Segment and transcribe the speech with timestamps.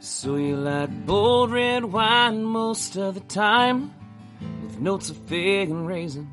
[0.00, 3.92] So you like bold red wine most of the time
[4.62, 6.28] with notes of fig and raisin.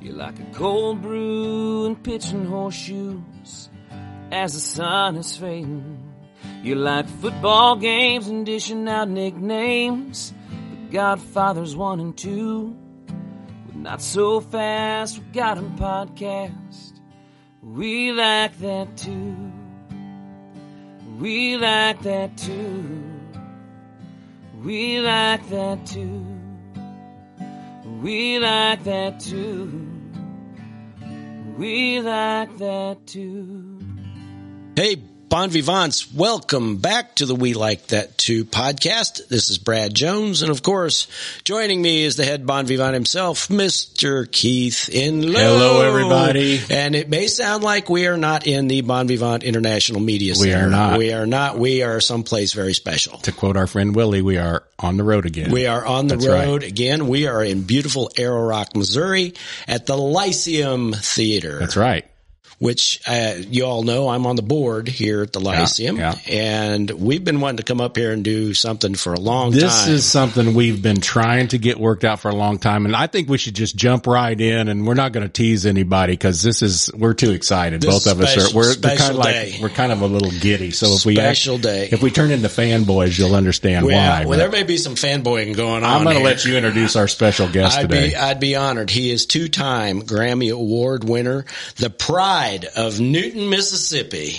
[0.00, 3.68] You like a cold brew and pitching horseshoes
[4.32, 6.14] as the sun is fading.
[6.62, 10.32] You like football games and dishing out nicknames.
[10.86, 12.74] The Godfathers one and two.
[13.66, 17.00] But not so fast, we got 'em podcast.
[17.62, 19.49] We like that too.
[21.20, 23.02] We like that too.
[24.64, 26.24] We like that too.
[28.00, 29.86] We like that too.
[31.58, 33.80] We like that too.
[34.76, 39.28] Hey, Bon Vivants, welcome back to the We Like That Too podcast.
[39.28, 41.06] This is Brad Jones, and of course,
[41.44, 44.28] joining me is the head Bon Vivant himself, Mr.
[44.28, 45.36] Keith Inlow.
[45.36, 46.60] Hello, everybody.
[46.68, 50.52] And it may sound like we are not in the Bon Vivant International Media We
[50.52, 50.98] are not.
[50.98, 51.56] We are not.
[51.56, 53.18] We are someplace very special.
[53.18, 55.52] To quote our friend Willie, we are on the road again.
[55.52, 56.44] We are on the That's right.
[56.48, 57.06] road again.
[57.06, 59.34] We are in beautiful Arrow Rock, Missouri
[59.68, 61.60] at the Lyceum Theater.
[61.60, 62.04] That's right.
[62.60, 66.14] Which uh, you all know I'm on the board here at the Lyceum, yeah.
[66.28, 69.62] and we've been wanting to come up here and do something for a long This
[69.62, 69.88] time.
[69.90, 72.94] This is something we've been trying to get worked out for a long time, and
[72.94, 74.68] I think we should just jump right in.
[74.68, 77.80] And we're not going to tease anybody because this is we're too excited.
[77.80, 78.54] This Both of us are.
[78.54, 80.70] We're we're kind special of like we're kind of a little giddy.
[80.70, 81.88] So if we Special act- day.
[81.90, 84.26] if we turn into fanboys, you'll understand yeah, why.
[84.26, 85.84] well, there may be some fanboying going on.
[85.84, 88.10] I'm going to let you introduce our special guest I'd today.
[88.10, 88.90] be I'd be honored.
[88.90, 91.88] He is two time Grammy Award winner, the
[92.76, 94.36] of Newton, Mississippi,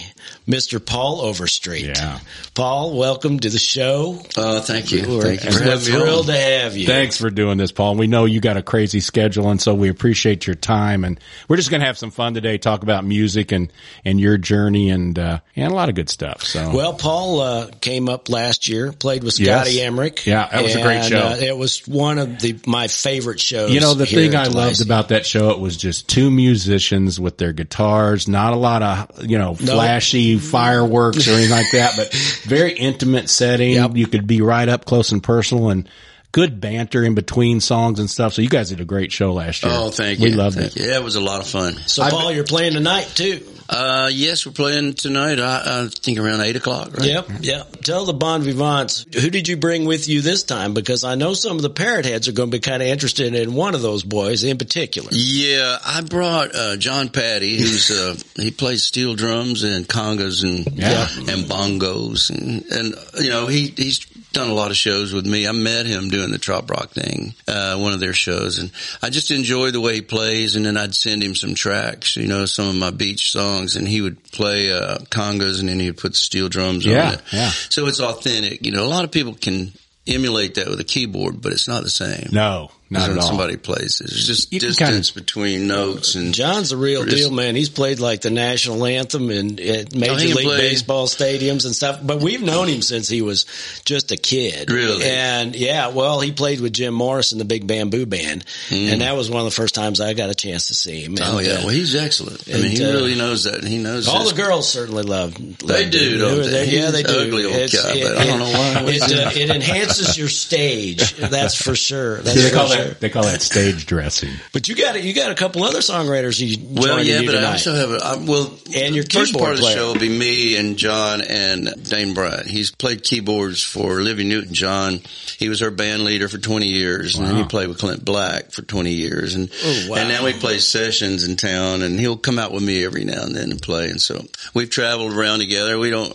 [0.47, 0.83] Mr.
[0.83, 1.85] Paul Overstreet.
[1.85, 2.19] Yeah.
[2.53, 4.21] Paul, welcome to the show.
[4.35, 5.07] Uh, thank you.
[5.07, 6.01] We're, Thank you for we're having me on.
[6.01, 6.85] thrilled to have you.
[6.87, 7.95] Thanks for doing this, Paul.
[7.95, 11.03] We know you got a crazy schedule, and so we appreciate your time.
[11.03, 13.71] And we're just going to have some fun today, talk about music and
[14.05, 16.43] and your journey, and uh, and a lot of good stuff.
[16.43, 19.65] So, Well, Paul uh, came up last year, played with Yes.
[19.67, 20.25] Scotty Emerick.
[20.25, 21.19] Yeah, that was a great show.
[21.19, 23.71] Uh, it was one of the my favorite shows.
[23.73, 26.29] you know, the here thing I the loved about that show, it was just two
[26.29, 31.71] musicians with their guitars, not a lot of you know flashy fireworks or anything like
[31.71, 33.73] that, but very intimate setting.
[33.73, 33.95] Yep.
[33.95, 35.87] You could be right up close and personal, and
[36.31, 38.33] good banter in between songs and stuff.
[38.33, 39.73] So you guys did a great show last year.
[39.75, 40.25] Oh, thank you.
[40.25, 40.79] We loved Thank it.
[40.81, 40.89] you.
[40.89, 41.75] Yeah, it was a lot of fun.
[41.87, 43.45] So, Paul, you're playing tonight too.
[43.73, 45.39] Uh, yes, we're playing tonight.
[45.39, 47.07] I, I think around eight o'clock, right?
[47.07, 47.71] Yep, yep.
[47.83, 50.73] Tell the Bon Vivants, who did you bring with you this time?
[50.73, 53.33] Because I know some of the parrot heads are going to be kind of interested
[53.33, 55.07] in one of those boys in particular.
[55.13, 60.67] Yeah, I brought uh, John Patty, who's uh, he plays steel drums and congas and
[60.77, 61.07] Yeah.
[61.33, 65.47] and bongos, and and you know he he's done a lot of shows with me.
[65.47, 68.71] I met him doing the Trop Rock thing, uh, one of their shows, and
[69.01, 70.55] I just enjoy the way he plays.
[70.55, 73.87] And then I'd send him some tracks, you know, some of my beach songs, and
[73.87, 77.21] he would play uh, congas, and then he'd put steel drums Yeah, on it.
[77.33, 77.49] yeah.
[77.49, 78.65] So it's authentic.
[78.65, 79.73] You know, a lot of people can
[80.07, 82.29] emulate that with a keyboard, but it's not the same.
[82.31, 83.27] No, not As at when all.
[83.27, 84.09] somebody plays it.
[84.09, 87.55] There's just You distance kinda- between notes and John's the real Chris- deal, man.
[87.55, 91.07] He's played like the national anthem in at Major Oh, he can League play- Baseball
[91.07, 91.99] stadiums and stuff.
[92.03, 93.45] But we've known him since he was
[93.85, 94.69] just a kid.
[94.69, 95.05] Really?
[95.05, 99.15] And yeah, well, he played with Jim Morris in the Big Bamboo Band, and that
[99.15, 101.15] was one of the first times I got a chance to see him.
[101.15, 101.21] Mm.
[101.33, 102.43] Oh yeah, uh, well he's excellent.
[102.53, 103.63] I mean, he uh, really knows that.
[103.63, 105.33] He knows all his- the girls certainly love.
[105.65, 106.19] They do, him.
[106.19, 106.69] don't they?
[106.69, 107.09] Yeah, they do.
[107.21, 108.83] ugly old It's- guy, it, but I don't know why.
[108.91, 111.15] It, it, uh, it enhances your stage.
[111.15, 112.17] That's for sure.
[112.21, 112.80] That's See, they for call sure.
[112.89, 114.31] That they call that stage dressing.
[114.53, 117.39] But you got you got a couple other songwriters you Well, yeah, you but I
[117.39, 117.51] tonight.
[117.51, 119.75] also have a, I, well, And your first keyboard part of the player.
[119.75, 122.47] show will be me and John and Dane Bryant.
[122.47, 125.01] He's played keyboards for Olivia Newton-John.
[125.37, 128.51] He was her band leader for 20 years, and then he played with Clint Black
[128.51, 129.97] for 20 years, and Oh, wow.
[129.97, 133.23] and now he plays sessions in town, and he'll come out with me every now
[133.23, 133.89] and then and play.
[133.89, 135.77] And so we've traveled around together.
[135.79, 136.13] We don't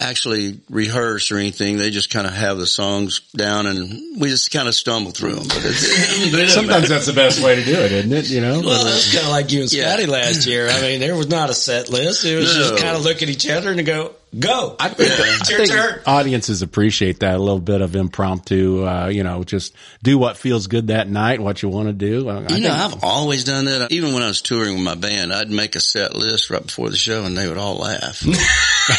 [0.00, 1.76] actually rehearse or anything.
[1.76, 5.34] They just kind of have the songs down, and we just kind of stumble through
[5.34, 5.48] them.
[5.48, 5.82] But it's,
[6.34, 6.88] it Sometimes matter.
[6.94, 8.30] that's the best way to do it, isn't it?
[8.30, 8.60] You know.
[8.60, 9.88] Well, that's kind of like you and Yeah.
[9.88, 10.68] Scotty last year.
[10.68, 12.24] I mean, there was not a set list.
[12.24, 12.62] It was No.
[12.70, 14.74] just kind of look at each other and go, go.
[14.80, 16.00] I think, it's I your think turn.
[16.06, 18.86] audiences appreciate that a little bit of impromptu.
[18.86, 22.28] Uh, you know, just do what feels good that night, what you want to do.
[22.28, 23.92] I, I You think- know, I've always done that.
[23.92, 26.90] Even when I was touring with my band, I'd make a set list right before
[26.90, 28.24] the show, and they would all laugh.
[28.26, 28.38] like,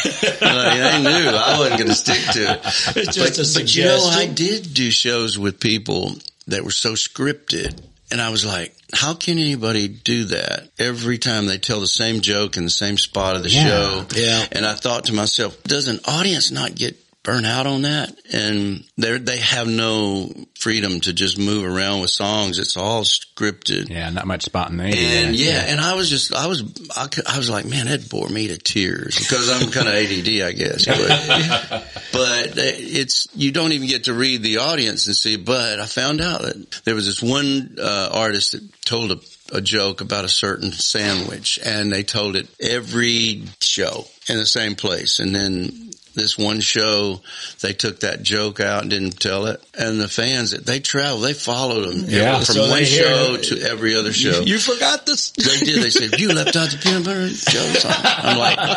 [0.01, 2.59] they knew I wasn't going to stick to it.
[2.97, 6.13] It's just but, a but you know, I did do shows with people
[6.47, 7.79] that were so scripted,
[8.11, 12.21] and I was like, how can anybody do that every time they tell the same
[12.21, 13.67] joke in the same spot of the Yeah.
[13.67, 14.05] show?
[14.15, 14.45] Yeah.
[14.51, 18.83] And I thought to myself, does an audience not get burn out on that and
[18.97, 20.29] they they have no
[20.59, 22.59] freedom to just move around with songs.
[22.59, 23.89] It's all scripted.
[23.89, 25.05] Yeah, not much spontaneity.
[25.05, 25.33] And there.
[25.33, 26.63] yeah, and I was just, I was,
[26.95, 30.41] I, I was like, man, that bore me to tears because I'm kind of ADD,
[30.41, 30.85] I guess.
[30.85, 35.85] But, but it's, you don't even get to read the audience and see, but I
[35.85, 39.19] found out that there was this one, uh, artist that told a,
[39.53, 44.75] a joke about a certain sandwich and they told it every show in the same
[44.75, 45.19] place.
[45.19, 47.21] And then this one show,
[47.61, 49.63] they took that joke out and didn't tell it.
[49.77, 52.35] And the fans, they traveled, they followed them Yeah.
[52.37, 53.43] from So one they hear show it.
[53.43, 54.41] to every other show.
[54.41, 55.31] You forgot this.
[55.31, 55.83] They did.
[55.83, 57.85] They said, you left out the peanut butter jokes.
[57.85, 58.67] I'm like, and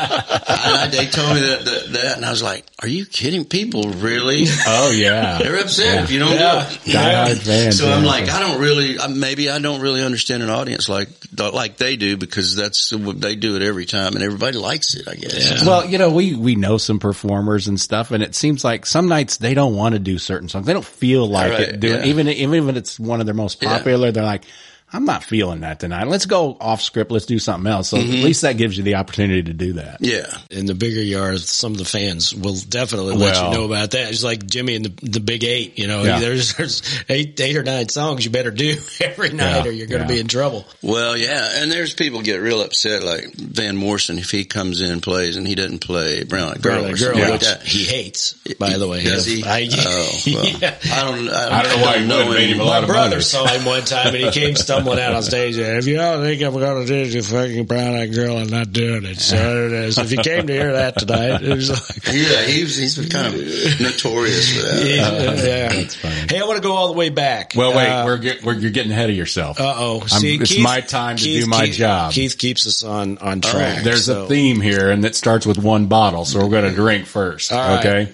[0.76, 3.44] I, they told me that, that, that, and I was like, are you kidding?
[3.44, 4.44] People really?
[4.66, 5.38] Oh yeah.
[5.38, 6.68] They're upset if you don't Yeah.
[6.68, 6.94] do it.
[6.96, 7.78] Diehard fans.
[7.78, 11.76] So I'm like, I don't really, maybe I don't really understand an audience like, like
[11.76, 15.14] they do because that's what they do it every time and everybody likes it, I
[15.14, 15.64] guess.
[15.64, 19.08] Well, you know, we, we know some performers and stuff, and it seems like some
[19.08, 20.66] nights they don't want to do certain songs.
[20.66, 22.06] They don't feel like Right, it doing, yeah.
[22.06, 23.76] even, even if it's one of their most Yeah.
[23.76, 24.44] popular, they're like,
[24.92, 26.06] I'm not feeling that tonight.
[26.06, 27.10] Let's go off script.
[27.10, 27.88] Let's do something else.
[27.88, 28.12] So Mm-hmm.
[28.12, 29.98] at least that gives you the opportunity to do that.
[30.00, 30.26] Yeah.
[30.50, 33.92] in the bigger yards, some of the fans will definitely let Well- you know about
[33.92, 34.10] that.
[34.10, 35.78] It's like Jimmy and the, the Big Eight.
[35.78, 36.18] You know, Yeah.
[36.20, 39.86] there's, there's eight, eight or nine songs you better do every night, Yeah, or you're
[39.86, 40.14] going to yeah.
[40.16, 40.66] be in trouble.
[40.82, 44.90] Well, yeah, and there's people get real upset, like Van Morrison, if he comes in
[44.90, 47.62] and plays and he doesn't play Brown Like Girl, Girl, or girl, something like that.
[47.62, 49.02] he hates, by the way.
[49.04, 49.42] Does he?
[49.44, 50.76] I, oh, well, yeah.
[50.92, 51.28] I don't.
[51.28, 52.86] I don't, I don't know why he know would, made him a lot My of
[52.88, 53.22] brother money.
[53.22, 55.56] saw him one time and he came stumbling out on stage.
[55.56, 58.48] And, if you don't think I'm going to do the fucking brown eyed girl, I'm
[58.48, 59.18] not doing it.
[59.18, 59.36] So
[59.66, 59.98] it is.
[59.98, 63.34] If you came to hear that tonight, it was like, Yeah, he's he's been kind
[63.34, 63.40] of
[63.80, 64.86] notorious for that.
[64.86, 65.68] yeah.
[65.72, 66.14] That's funny.
[66.28, 67.52] Hey, I want to go all the way back.
[67.56, 69.60] Well, wait, Uh, we're, get, we're, you're getting ahead of yourself.
[69.60, 70.00] Uh oh.
[70.10, 72.12] I'm- it's my time to do my job.
[72.12, 73.82] Keith keeps us on on track.
[73.84, 76.24] There's so- a theme here and it starts with one bottle.
[76.24, 77.52] So we're going to drink first.
[77.52, 77.78] All right.
[77.86, 78.12] Okay.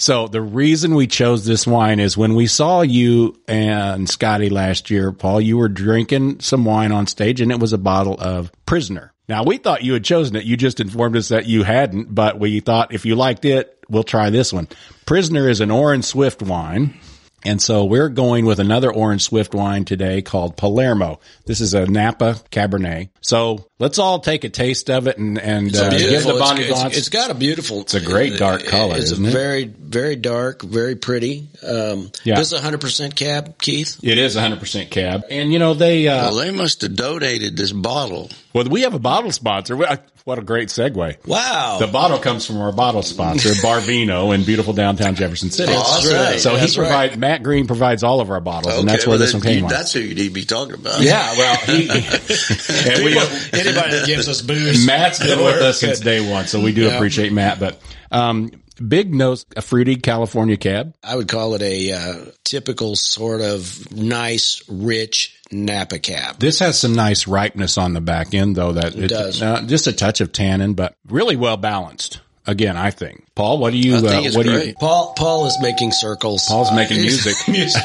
[0.00, 4.88] So the reason we chose this wine is when we saw you and Scotty last
[4.88, 8.50] year, Paul, you were drinking some wine on stage and it was a bottle of
[8.64, 9.12] Prisoner.
[9.28, 10.44] Now we thought you had chosen it.
[10.44, 14.02] You just informed us that you hadn't, but we thought if you liked it, we'll
[14.02, 14.68] try this one.
[15.04, 16.98] Prisoner is an Orin Swift wine.
[17.44, 21.20] And so we're going with another Orin Swift wine today called Palermo.
[21.46, 23.08] This is a Napa Cabernet.
[23.22, 26.70] So let's all take a taste of it and, and uh, give the Bon It's-
[26.78, 27.80] it's- it's got a beautiful.
[27.80, 29.32] It's a great dark color, It's isn't a it?
[29.32, 31.48] very very dark, very pretty.
[31.66, 32.36] Um, Yeah.
[32.36, 33.98] This is 100 percent cab, Keith.
[34.02, 35.24] It is 100% cab.
[35.30, 38.30] And you know, they, uh, Well, they must have donated this bottle.
[38.52, 39.76] Well, we have a bottle sponsor.
[39.76, 41.26] What a great segue.
[41.26, 41.78] Wow.
[41.80, 45.72] The bottle comes from our bottle sponsor, Barvino, in beautiful downtown Jefferson City.
[45.72, 46.14] That's right.
[46.32, 46.40] right.
[46.40, 46.84] So he That's right.
[46.88, 49.58] provide Matt Green provides all of our bottles, and that's where well, this one came
[49.58, 49.70] you- on.
[49.70, 51.00] That's who you need to be talking about.
[51.00, 54.86] Yeah, well, he, and we, Anybody that gives us booze.
[54.86, 56.96] Matt's been with us since day one, so we do Yeah.
[56.96, 57.58] appreciate Matt.
[57.60, 57.80] But
[58.12, 58.50] um,
[58.86, 60.94] big nose, a fruity California cab.
[61.02, 66.38] I would call it a uh, typical sort of nice, rich Napa cab.
[66.38, 68.72] This has some nice ripeness on the back end, though.
[68.72, 69.42] That it does.
[69.42, 72.20] Uh, just a touch of tannin, but really well balanced.
[72.46, 73.24] Again, I think.
[73.34, 73.96] Paul, what do you?
[73.96, 74.74] Uh, what do you?
[74.74, 76.46] Paul Paul is making circles.
[76.48, 77.34] Paul's Uh, making music.
[77.48, 77.82] music.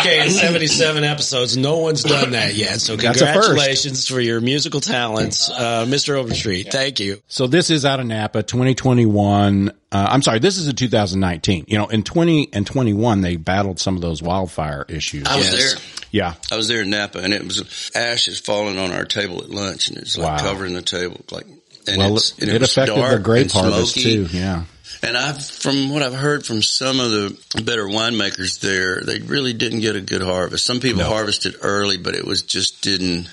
[0.00, 2.80] okay, in 77 episodes, no one's done that yet.
[2.80, 6.16] So That's congratulations for your musical talents, uh, Mr.
[6.16, 6.70] Overstreet.
[6.72, 7.20] Thank you.
[7.28, 9.68] So this is out of Napa, 2021.
[9.68, 11.64] Uh, I'm sorry, this is a 2019.
[11.68, 15.26] You know, in 20 and 21, they battled some of those wildfire issues.
[15.26, 15.72] I was Yes.
[15.74, 15.82] there.
[16.12, 16.34] Yeah.
[16.50, 19.88] I was there in Napa, and it was ashes falling on our table at lunch,
[19.88, 20.50] and it's like Wow.
[20.50, 21.46] covering the table, like.
[21.88, 24.26] And Well, it's, and it, was affected dark the grape and harvest smoky.
[24.26, 24.28] too.
[24.36, 24.64] Yeah.
[25.06, 29.52] And I've, from what I've heard from some of the better winemakers there, they really
[29.52, 30.66] didn't get a good harvest.
[30.66, 33.28] Some people harvested early, but it was just didn't.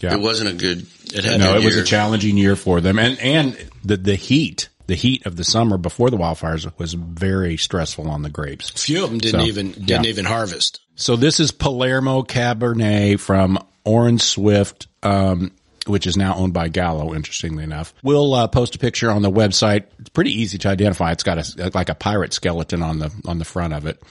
[0.00, 0.14] Yeah.
[0.14, 0.86] It wasn't a good.
[1.14, 2.98] It had no, a it was a challenging year for them.
[2.98, 7.58] And, and the, the heat, the heat of the summer before the wildfires was very
[7.58, 8.70] stressful on the grapes.
[8.70, 10.10] A Few of them didn't So, even didn't yeah.
[10.10, 10.80] even harvest.
[10.96, 15.52] So this is Palermo Cabernet from Orin Swift, um,
[15.86, 17.14] which is now owned by Gallo.
[17.14, 19.84] Interestingly enough, we'll uh, post a picture on the website.
[20.12, 21.12] Pretty easy to identify.
[21.12, 24.02] It's got a like a pirate skeleton on the on the front of it.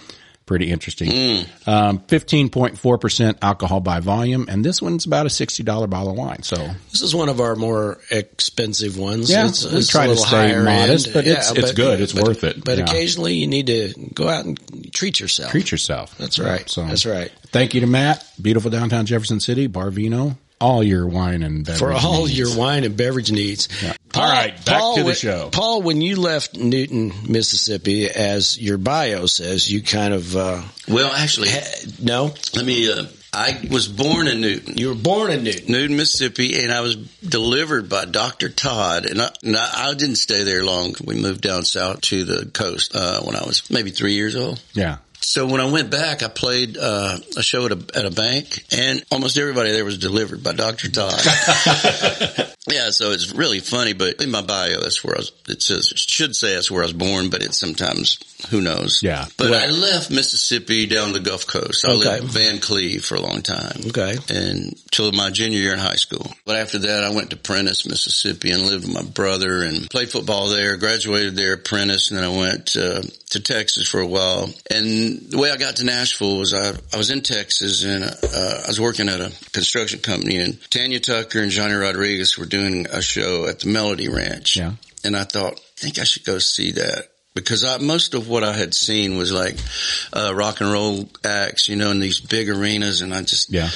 [0.48, 1.46] Pretty interesting.
[1.68, 5.86] Um, Fifteen point four percent alcohol by volume, and this one's about a sixty dollar
[5.88, 6.42] bottle of wine.
[6.44, 6.56] So
[6.92, 9.30] This is one of our more expensive ones.
[9.30, 11.14] Yeah, it's, we it's try a to stay modest, end.
[11.14, 12.02] but it's- it's good.
[12.02, 12.66] It's but- worth it.
[12.66, 12.84] But Yeah.
[12.86, 14.60] occasionally you need to go out and
[14.92, 15.52] treat yourself.
[15.52, 16.18] treat yourself.
[16.18, 16.68] That's right.
[16.70, 17.32] So That's right.
[17.52, 21.92] Thank you to Matt, beautiful downtown Jefferson City, Barvino, all your wine and beverage For
[21.94, 22.38] all needs.
[22.38, 23.68] your wine and beverage needs.
[24.14, 25.50] All right, back to the show.
[25.52, 31.12] Paul, when you left Newton, Mississippi, as your bio says, you kind of, uh, Well,
[31.12, 31.50] actually,
[32.02, 32.34] no?
[32.56, 32.92] let me.
[32.92, 34.78] Uh, I was born in Newton.
[34.78, 35.72] You were born in Newton.
[35.72, 38.50] Newton, Mississippi, and I was delivered by Dr.
[38.50, 39.06] Todd.
[39.06, 40.96] And I, and I, I didn't stay there long.
[41.02, 44.62] We moved down south to the coast uh, when I was maybe three years old.
[44.74, 44.98] Yeah.
[45.24, 48.64] So when I went back, I played uh, a show at a, at a bank,
[48.72, 50.90] and almost everybody there was delivered by Dr.
[50.90, 51.14] Todd.
[52.68, 53.94] yeah, so it's really funny.
[53.94, 55.32] But in my bio, that's where I was.
[55.48, 58.18] It says it should say that's where I was born, but it's sometimes
[58.50, 59.02] who knows.
[59.04, 59.26] Yeah.
[59.38, 61.86] But Well- I left Mississippi down the Gulf Coast.
[61.86, 61.98] I Okay.
[62.00, 63.80] lived in Van Cleve for a long time.
[63.88, 64.16] Okay.
[64.30, 66.34] And till my junior year in high school.
[66.46, 70.10] But after that, I went to Prentice, Mississippi and lived with my brother and played
[70.10, 72.10] football there, graduated there Prentice.
[72.10, 73.02] And then I went, uh,
[73.32, 74.50] to Texas for a while.
[74.70, 78.62] And the way I got to Nashville was I, I was in Texas and, uh,
[78.64, 82.88] I was working at a construction company and Tanya Tucker and Johnny Rodriguez were doing
[82.92, 84.56] a show at the Melody Ranch.
[84.58, 84.74] Yeah.
[85.04, 87.08] And I thought, I think I should go see that.
[87.34, 89.56] Because I, most of what I had seen was like,
[90.12, 93.00] uh, rock and roll acts, you know, in these big arenas.
[93.00, 93.70] And I just, Yeah.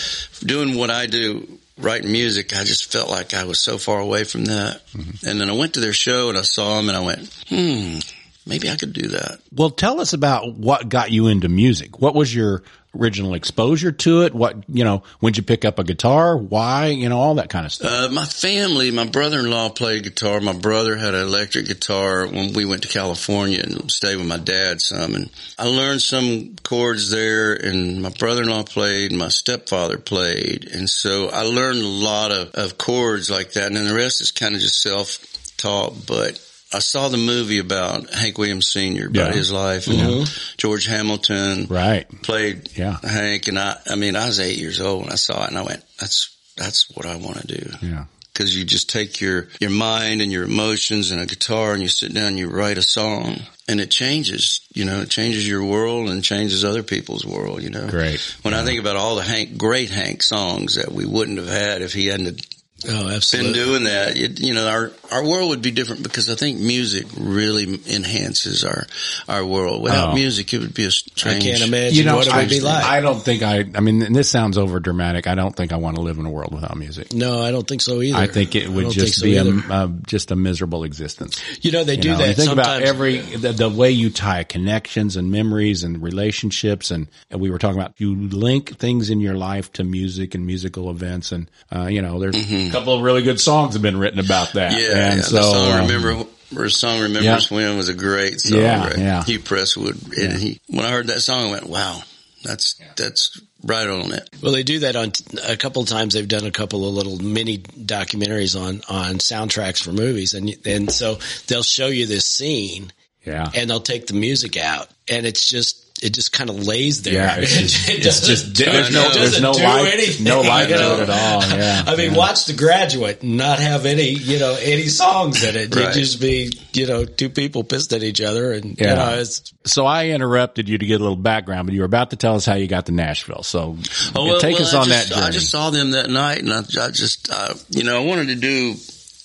[0.45, 1.47] doing what I do,
[1.77, 4.81] writing music, I just felt like I was so far away from that.
[5.25, 7.99] And then I went to their show and I saw them and I went, hmm,
[8.45, 9.39] maybe I could do that.
[9.51, 11.99] Well, tell us about what got you into music.
[11.99, 12.63] What was your
[12.97, 14.33] original exposure to it?
[14.33, 16.37] What, you know, when'd you pick up a guitar?
[16.37, 16.87] Why?
[16.87, 17.91] You know, all that kind of stuff.
[17.91, 20.39] Uh, my family, my brother-in-law played guitar.
[20.39, 24.37] My brother had an electric guitar when we went to California and stayed with my
[24.37, 25.13] dad some.
[25.15, 30.69] And I learned some chords there and my brother-in-law played, my stepfather played.
[30.73, 33.67] And so I learned a lot of, of chords like that.
[33.67, 36.39] And then the rest is kind of just self-taught, but
[36.73, 39.33] I saw the movie about Hank Williams Sr., about Yeah.
[39.33, 40.55] his life and mm-hmm.
[40.57, 42.05] George Hamilton right.
[42.21, 42.97] played Yeah.
[43.01, 43.47] Hank.
[43.47, 45.61] And I, I mean, I was eight years old when I saw it and I
[45.61, 48.05] went, that's, that's what I want to do Yeah.
[48.33, 51.87] because you just take your your mind and your emotions and a guitar and you
[51.87, 55.63] sit down and you write a song and it changes you know it changes your
[55.63, 58.19] world and changes other people's world you know Great.
[58.43, 61.81] when i think about all the hank great hank songs that we wouldn't have had
[61.81, 62.45] if he hadn't
[62.89, 63.53] Oh, absolutely.
[63.53, 66.59] been doing that it, you know our our world would be different because i think
[66.59, 68.85] music really enhances our
[69.27, 70.13] our world without Oh.
[70.13, 72.49] music it would be a I strange can't imagine You know, what it I, would
[72.49, 72.83] be like.
[72.83, 75.25] I don't think I, I mean, and this sounds over dramatic.
[75.27, 77.13] I don't think I want to live in a world without music.
[77.13, 78.17] no, I don't think so either.
[78.17, 81.41] I think it would just think be so a, uh, just a miserable existence.
[81.63, 84.09] You know, they You do know, that you think about every the, the way you
[84.09, 89.09] tie connections and memories and relationships, and, and we were talking about you link things
[89.09, 92.43] in your life to music and musical events, and uh, you know, there's a
[92.75, 94.73] couple of really good songs have been written about that.
[94.73, 95.21] Yeah, and yeah.
[95.21, 97.39] so the song um, "Remember," or song "Remember Yeah.
[97.49, 98.59] When" was a great song.
[98.59, 98.97] Yeah, right?
[98.97, 99.23] yeah.
[99.23, 102.01] Hugh Prestwood, and he when I heard that song, I went, "Wow,
[102.43, 105.11] that's that's right on it." Well, they do that on
[105.47, 106.13] a couple of times.
[106.13, 110.91] They've done a couple of little mini documentaries on on soundtracks for movies, and and
[110.91, 112.91] so they'll show you this scene,
[113.25, 117.01] yeah, and they'll take the music out, and it's just it just kind of lays
[117.03, 117.13] there.
[117.13, 120.23] Yeah, it's just- It it's doesn't just- there's no- there's doesn't no do life- anything,
[120.25, 120.93] no life you to know?
[120.97, 122.17] it at all, yeah, I mean, yeah.
[122.17, 125.73] watch The Graduate not have any you know any songs in it.
[125.75, 128.89] You'd just be you know two people pissed at each other, and Yeah.
[128.89, 131.85] you know it's So I interrupted you to get a little background, but you were
[131.85, 133.43] about to tell us how you got to Nashville.
[133.43, 133.77] So
[134.15, 135.27] oh, well, take us I on just, that journey.
[135.27, 138.27] I just saw them that night, and I, I just, uh, you know, I wanted
[138.27, 138.75] to do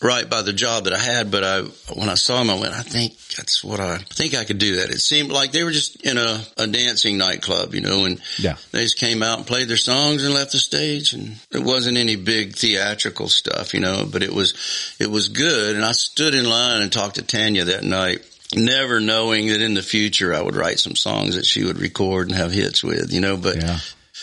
[0.03, 1.61] right by the job that I had, but I,
[1.95, 4.57] when I saw them, I went, I think that's what I, I think I could
[4.59, 4.89] do that.
[4.91, 8.57] It seemed like they were just in a, a dancing nightclub, you know, and Yeah.
[8.73, 11.99] they just came out and played their songs and left the stage, and it wasn't
[11.99, 14.55] any big theatrical stuff, you know, but it was,
[14.99, 15.77] it was good.
[15.77, 18.25] And I stood in line and talked to Tanya that night.
[18.57, 22.27] Never knowing that in the future I would write some songs that she would record
[22.29, 23.79] and have hits with, you know, but yeah.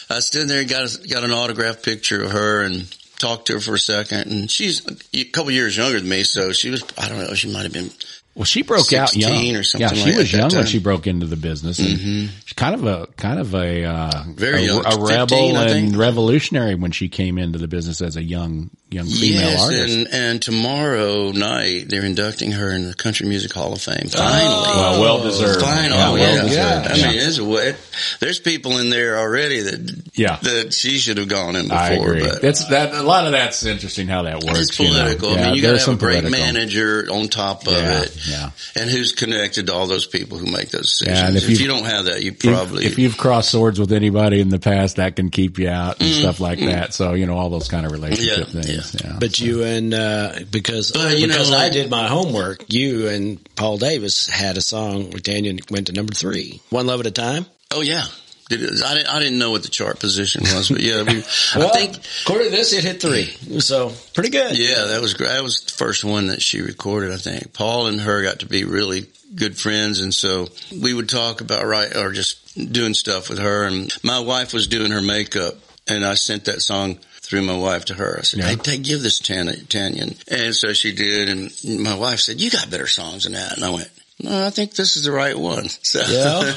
[0.09, 3.53] I stood there and got a, got an autographed picture of her and talked to
[3.53, 4.31] her for a second.
[4.31, 7.51] And she's a couple years younger than me, so she was I don't know she
[7.51, 7.89] might have been
[8.35, 9.55] Well, she broke out young.
[9.55, 11.79] or something yeah, she like was young when she broke into the business.
[11.79, 15.67] And she's kind of a kind of a uh, Very a, young, a rebel I
[15.69, 19.61] and revolutionary when she came into the business as a young young female yes.
[19.63, 19.95] artist.
[19.97, 24.07] And and tomorrow night they're inducting her in the Country Music Hall of Fame.
[24.09, 24.67] Finally.
[24.69, 25.61] well, well deserved.
[25.61, 26.87] Finally, Yeah, yeah, well deserved.
[26.87, 27.07] I Yeah.
[27.07, 27.75] mean, there's, a
[28.19, 30.37] there's people in there already that Yeah.
[30.41, 31.77] that she should have gone in before.
[31.77, 32.21] I agree.
[32.23, 32.93] But That's that.
[32.93, 34.59] A lot of that's interesting how that works.
[34.59, 34.93] it's you know.
[34.93, 35.31] political.
[35.33, 36.53] Yeah, I mean, you got to have a great political.
[36.53, 38.49] manager on top of Yeah, it, yeah.
[38.75, 41.19] and who's connected to all those people who make those decisions.
[41.27, 44.39] And if if, you've- don't have that, you probably if, you've crossed swords with anybody
[44.39, 46.67] in the past, that can keep you out and stuff like Mm-hmm.
[46.69, 46.93] that.
[46.93, 48.61] So you know all those kind of relationship Yeah,
[49.03, 49.17] Yeah.
[49.19, 53.39] But you and uh, because But, you know, because I did my homework, you and
[53.55, 57.11] Paul Davis had a song where Daniel went to number three, one love at a
[57.11, 57.45] time.
[57.71, 58.05] Oh yeah.
[58.49, 61.21] Did it- I didn't, I didn't know what the chart position was, but yeah, we,
[61.55, 63.25] Well, I think, according to this, it hit three,
[63.59, 64.57] so pretty good.
[64.57, 65.27] yeah, that was great.
[65.29, 67.51] That was the first one that she recorded, I think.
[67.53, 69.05] Paul and her got to be really
[69.35, 69.99] good friends.
[69.99, 70.47] And so
[70.81, 73.65] we would talk about right or just doing stuff with her.
[73.65, 75.55] And my wife was doing her makeup
[75.89, 78.17] And I sent that song through my wife to her.
[78.19, 78.47] I said, Yeah.
[78.49, 80.05] hey, take, give this to Tanya, Tanya.
[80.29, 81.29] And so she did.
[81.29, 81.51] And
[81.83, 83.55] my wife said, you got better songs than that.
[83.55, 85.65] And I went, no, I think this is the right one.
[85.83, 86.55] So, Yeah.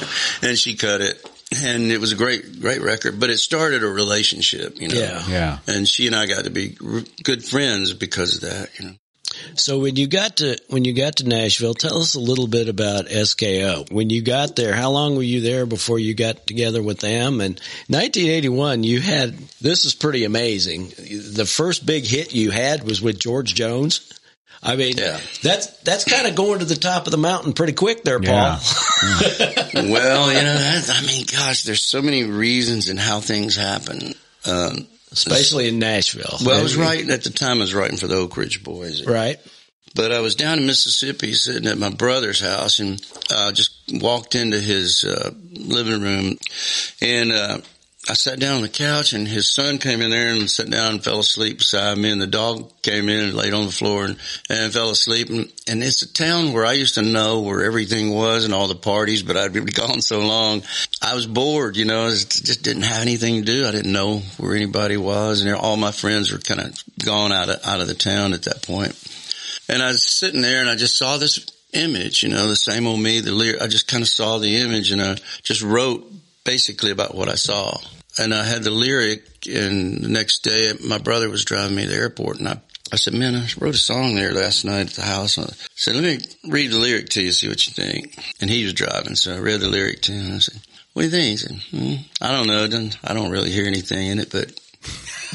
[0.49, 1.23] and she cut it.
[1.63, 4.95] And it was a great, great record, but it started a relationship, you know.
[4.95, 5.23] Yeah.
[5.27, 5.57] Yeah.
[5.67, 6.77] And she and I got to be
[7.23, 8.93] good friends because of that, you know.
[9.55, 12.69] So when you got to when you got to Nashville, tell us a little bit
[12.69, 13.91] about SKO.
[13.91, 17.41] When you got there, how long were you there before you got together with them?
[17.41, 20.89] And 1981, you had this is pretty amazing.
[20.89, 24.07] The first big hit you had was with George Jones.
[24.63, 25.19] I mean, Yeah.
[25.41, 28.29] that's that's kind of going to the top of the mountain pretty quick there, Paul.
[28.33, 28.59] Yeah.
[29.73, 34.13] well, you know, that, I mean, gosh, there's so many reasons in how things happen.
[34.45, 36.37] Um, Especially in Nashville.
[36.45, 37.57] well, I was writing at the time.
[37.57, 39.37] I was writing for the Oak Ridge Boys, Right.
[39.93, 43.01] but I was down in Mississippi, sitting at my brother's house, and
[43.33, 46.37] uh, just walked into his uh, living room,
[47.01, 47.57] and uh,
[48.11, 50.95] I sat down on the couch, and his son came in there and sat down
[50.95, 54.03] and fell asleep beside me, and the dog came in and laid on the floor
[54.03, 54.17] and,
[54.49, 55.29] and fell asleep.
[55.29, 58.67] And, and it's a town where I used to know where everything was and all
[58.67, 60.61] the parties, but I'd been gone so long.
[61.01, 63.65] I was bored, you know, I just didn't have anything to do.
[63.65, 67.47] I didn't know where anybody was, and all my friends were kind of gone out
[67.47, 68.91] of out of the town at that point.
[69.69, 72.87] And I was sitting there and I just saw this image, you know, the same
[72.87, 73.61] old me, the lyric.
[73.61, 76.11] I just kind of saw the image and I just wrote
[76.43, 77.79] basically about what I saw.
[78.19, 81.89] And I had the lyric and the next day my brother was driving me to
[81.89, 82.59] the airport and I,
[82.91, 85.37] I said, man, I wrote a song there last night at the house.
[85.37, 88.17] I said, let me read the lyric to you, see what you think.
[88.41, 89.15] And he was driving.
[89.15, 90.35] So I read the lyric to him.
[90.35, 90.59] I said,
[90.93, 91.23] what do you think?
[91.29, 92.89] He said, hmm, I don't know.
[93.05, 94.51] I don't really hear anything in it, but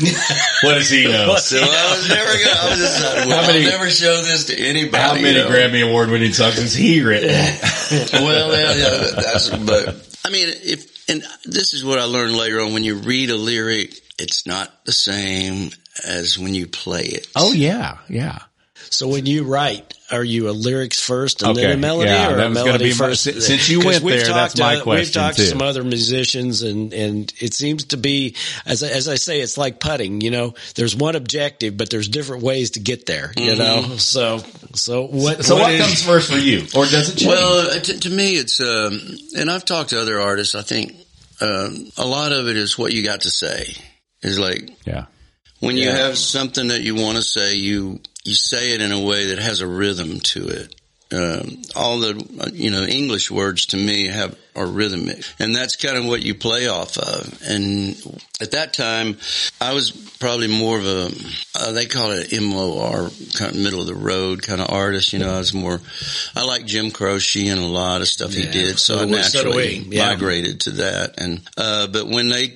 [0.62, 1.35] What does he know?
[1.37, 4.47] so I was never gonna, I was just like, well, many- I'll never show this
[4.47, 5.02] to anybody.
[5.02, 5.49] How many you know?
[5.49, 7.28] Grammy Award winning songs has he written?
[8.12, 12.60] well, yeah, yeah, that's, but I mean, if, and this is what I learned later
[12.60, 15.70] on when you read a lyric, it's not the same
[16.04, 17.28] as when you play it.
[17.36, 18.40] oh yeah, yeah.
[18.75, 22.30] So when you write, are you a lyrics first and Okay, then a melody, yeah,
[22.32, 23.25] or a melody be my- first?
[23.25, 25.46] si- since you 'Cause went we've there, that's talked, my uh, We've question, talked to
[25.46, 28.34] some other musicians, and and it seems to be
[28.64, 30.20] as I- as I say, it's like putting.
[30.20, 33.32] You know, there's one objective, but there's different ways to get there.
[33.36, 34.42] You know, so
[34.75, 35.44] so what?
[35.44, 37.28] So what, is- comes first for you, or does it change?
[37.28, 39.00] Well, uh, to, to me, it's, um,
[39.36, 40.54] and I've talked to other artists.
[40.54, 40.95] I think,
[41.40, 43.75] um, a lot of it is what you got to say
[44.23, 45.06] is like, yeah,
[45.60, 45.97] When you Yeah.
[45.97, 49.39] have something that you want to say, you you say it in a way that
[49.39, 50.75] has a rhythm to it.
[51.12, 55.97] Um, all the you know English words to me have are rhythmic, and that's kind
[55.97, 57.43] of what you play off of.
[57.47, 57.95] And
[58.41, 59.17] at that time,
[59.60, 61.10] I was probably more of a
[61.54, 63.08] uh, they call it MOR,
[63.39, 65.12] kind of middle of the road kind of artist.
[65.12, 65.80] You know, I was more
[66.34, 69.43] I like Jim Croce and a lot of stuff he did, so, So I so
[69.45, 69.76] naturally.
[69.76, 70.08] Yeah.
[70.08, 71.21] migrated to that.
[71.21, 72.49] And uh, but when they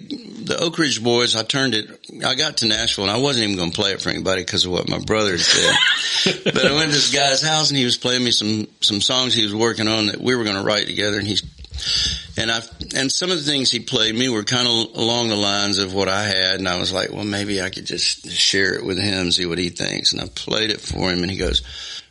[0.50, 1.88] the Oak Ridge Boys, I turned it.
[2.26, 4.64] I got to Nashville and I wasn't even going to play it for anybody because
[4.64, 6.42] of what my brother said.
[6.44, 9.32] but I went to this guy's house and he was playing me some some songs
[9.32, 11.18] he was working on that we were going to write together.
[11.18, 11.42] And he's
[12.36, 12.62] and I
[12.96, 15.94] and some of the things he played me were kind of along the lines of
[15.94, 18.98] what I had, and I was like, well, maybe I could just share it with
[18.98, 20.12] him, see what he thinks.
[20.12, 21.62] And I played it for him, and he goes,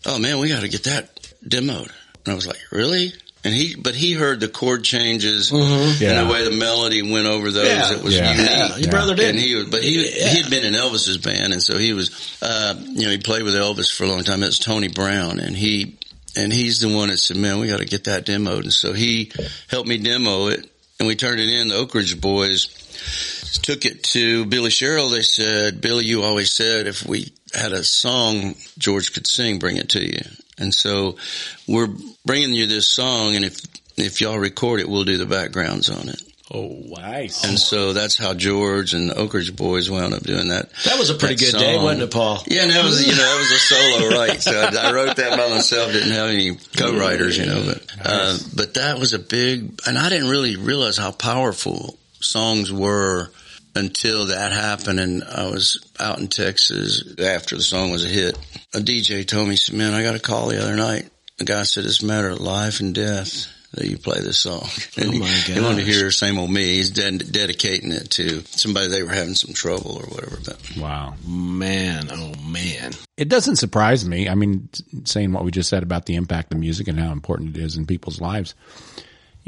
[0.06, 1.13] "Oh man, we got to get that
[1.45, 1.91] demoed."
[2.25, 5.60] And I was like, "Really?" And he, but he heard the chord changes Yeah.
[6.19, 7.67] and the way the melody went over those.
[7.67, 7.93] Yeah.
[7.93, 8.32] It was Yeah.
[8.34, 8.49] unique.
[8.49, 9.30] Yeah, your brother did.
[9.30, 12.12] And he was, but he he had been in Elvis's band, and so he was,
[12.41, 14.43] uh, you know, he played with Elvis for a long time.
[14.43, 15.95] It was Tony Brown, and he
[16.36, 18.91] and he's the one that said, "Man, we got to get that demoed." And so
[18.93, 19.32] he
[19.67, 21.69] helped me demo it, and we turned it in.
[21.69, 22.67] The Oak Ridge Boys
[23.63, 25.08] took it to Billy Sherrill.
[25.10, 29.78] They said, "Billy, you always said if we had a song George could sing, bring
[29.78, 30.21] it to you."
[30.60, 31.15] And so
[31.67, 31.89] we're
[32.26, 33.60] bringing you this song, and if
[33.98, 36.22] if y'all record it, we'll do the backgrounds on it.
[36.54, 37.43] oh, nice.
[37.43, 40.69] And so that's how George and the Oak Ridge Boys wound up doing that.
[40.86, 42.41] That was a pretty good day, wasn't it, Paul?
[42.48, 44.41] Yeah, and that was you know that was a solo write.
[44.41, 45.91] So I, I wrote that by myself.
[45.91, 47.63] Didn't have any co-writers, you know.
[47.65, 52.72] But uh, but that was a big, and I didn't really realize how powerful songs
[52.72, 53.32] were
[53.80, 55.00] until that happened.
[55.00, 58.38] And I was out in Texas after the song was a hit.
[58.74, 61.10] A DJ told me, said, "Man, I got a call the other night.
[61.38, 64.63] The guy said it's a matter of life and death." That you play this song,
[64.63, 66.63] oh and Oh, my he, he wanted to hear same old me.
[66.63, 70.39] He's ded- dedicating it to somebody they were having some trouble or whatever.
[70.44, 71.13] But wow.
[71.24, 72.94] Man, oh man.
[73.15, 74.28] It doesn't surprise me.
[74.28, 74.70] I mean,
[75.06, 77.78] saying what we just said about the impact of music and how important it is
[77.78, 78.56] in people's lives.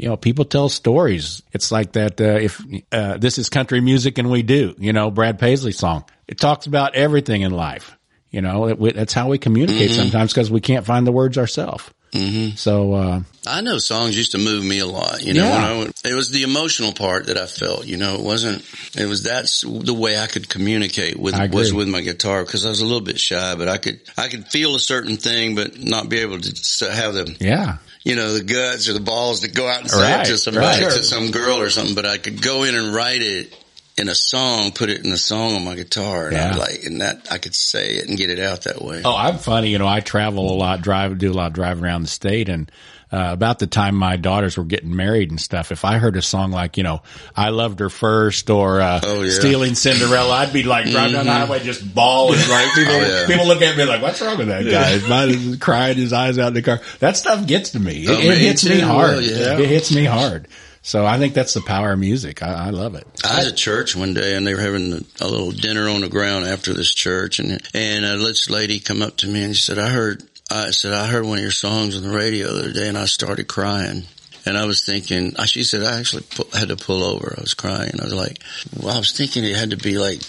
[0.02, 1.42] You know, people tell stories.
[1.52, 2.20] It's like that.
[2.20, 2.60] Uh, if
[2.90, 6.04] uh, this is country music and we do, you know, Brad Paisley song.
[6.26, 7.96] It talks about everything in life.
[8.30, 11.38] You know, it, we- that's how we communicate sometimes because we can't find the words
[11.38, 11.84] ourselves.
[12.12, 12.56] Mm-hmm.
[12.56, 15.22] So, uh, I know songs used to move me a lot.
[15.22, 15.78] You know, Yeah.
[15.78, 17.86] when I, it was the emotional part that I felt.
[17.86, 18.64] You know, it wasn't.
[18.98, 22.70] It was that's the way I could communicate with was with my guitar because I
[22.70, 25.78] was a little bit shy, but I could I could feel a certain thing, but
[25.80, 27.36] not be able to have them.
[27.38, 27.76] yeah.
[28.04, 30.38] You know the guts or the balls to go out and say Right, it to
[30.38, 30.92] somebody right.
[30.92, 31.94] to some girl or something.
[31.94, 33.56] But I could go in and write it
[33.98, 36.56] in a song, put it in a song on my guitar, and I Yeah.
[36.56, 39.02] like and that I could say it and get it out that way.
[39.04, 39.68] Oh, I'm funny.
[39.70, 42.48] You know, I travel a lot, drive, do a lot of driving around the state.
[42.48, 42.70] And,
[43.12, 46.22] uh, about the time my daughters were getting married and stuff, if I heard a
[46.22, 47.02] song like, you know,
[47.36, 49.30] I loved her first or, uh, Oh, yeah.
[49.32, 52.70] stealing Cinderella, I'd be like driving down the highway just bawling, right?
[52.74, 53.26] People, Oh, yeah.
[53.26, 55.26] people look at me like, what's wrong with that guy?
[55.28, 56.80] He's crying his eyes out in the car.
[57.00, 58.04] That stuff gets to me.
[58.04, 59.10] It, Oh, it hits me hard.
[59.10, 59.58] Well, yeah.
[59.58, 60.48] It hits me hard.
[60.84, 62.42] So I think that's the power of music.
[62.42, 63.06] I, I love it.
[63.24, 66.08] I was at church one day and they were having a little dinner on the
[66.08, 69.62] ground after this church and, and uh, this lady come up to me and she
[69.62, 72.60] said, I heard, I said, I heard one of your songs on the radio the
[72.60, 74.04] other day and I started crying.
[74.44, 77.34] And I was thinking, she said, I actually had to pull over.
[77.36, 77.92] I was crying.
[78.00, 78.38] I was like,
[78.76, 80.20] well, I was thinking it had to be like,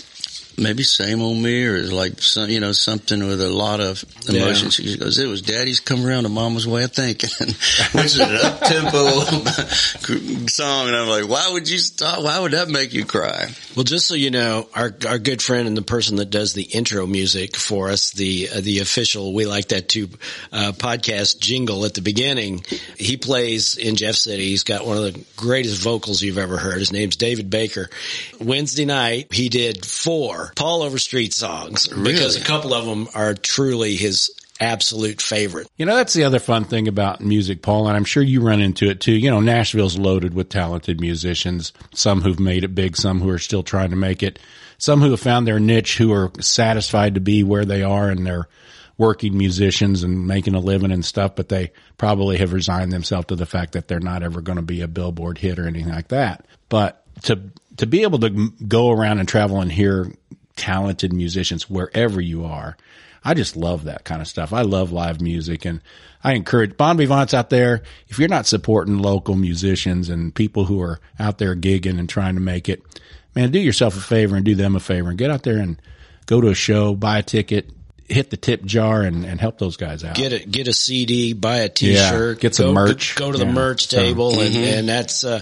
[0.57, 4.03] maybe same old me or is like some, you know, something with a lot of
[4.27, 4.69] emotion.
[4.69, 7.29] She goes, it was daddy's come around to mama's way of thinking,
[7.93, 9.19] which is an up tempo
[10.47, 10.87] song.
[10.87, 12.23] And I'm like, why would you stop?
[12.23, 13.49] Why would that make you cry?
[13.75, 16.63] Well, just so you know, our our good friend and the person that does the
[16.63, 20.09] intro music for us, the uh, the official "We Like That Too"
[20.51, 22.65] uh, podcast jingle at the beginning,
[22.97, 24.49] he plays in Jeff City.
[24.49, 26.79] He's got one of the greatest vocals you've ever heard.
[26.79, 27.89] His name's David Baker.
[28.39, 33.95] Wednesday night, he did four Paul Overstreet songs because a couple of them are truly
[33.95, 35.67] his absolute favorite.
[35.77, 38.61] You know, that's the other fun thing about music, Paul, and I'm sure you run
[38.61, 39.13] into it too.
[39.13, 43.39] You know, Nashville's loaded with talented musicians, some who've made it big, some who are
[43.39, 44.39] still trying to make it,
[44.77, 48.25] some who have found their niche, who are satisfied to be where they are and
[48.25, 48.47] they're
[48.97, 53.35] working musicians and making a living and stuff, but they probably have resigned themselves to
[53.35, 56.09] the fact that they're not ever going to be a billboard hit or anything like
[56.09, 56.45] that.
[56.69, 57.39] But to,
[57.77, 60.11] to be able to go around and travel and hear
[60.55, 62.77] talented musicians wherever you are,
[63.25, 64.51] I just love that kind of stuff.
[64.53, 65.81] I love live music and
[66.23, 67.81] I encourage Bon Vivants out there.
[68.07, 72.35] If you're not supporting local musicians and people who are out there gigging and trying
[72.35, 72.81] to make it,
[73.35, 75.81] man, do yourself a favor and do them a favor and get out there and
[76.25, 77.69] go to a show, buy a ticket,
[78.13, 80.15] hit the tip jar and, and help those guys out.
[80.15, 83.15] Get a get a CD, buy a T-shirt, Yeah, get some go, merch.
[83.15, 83.51] go to the Yeah.
[83.51, 85.41] merch So- table, and, and that's uh,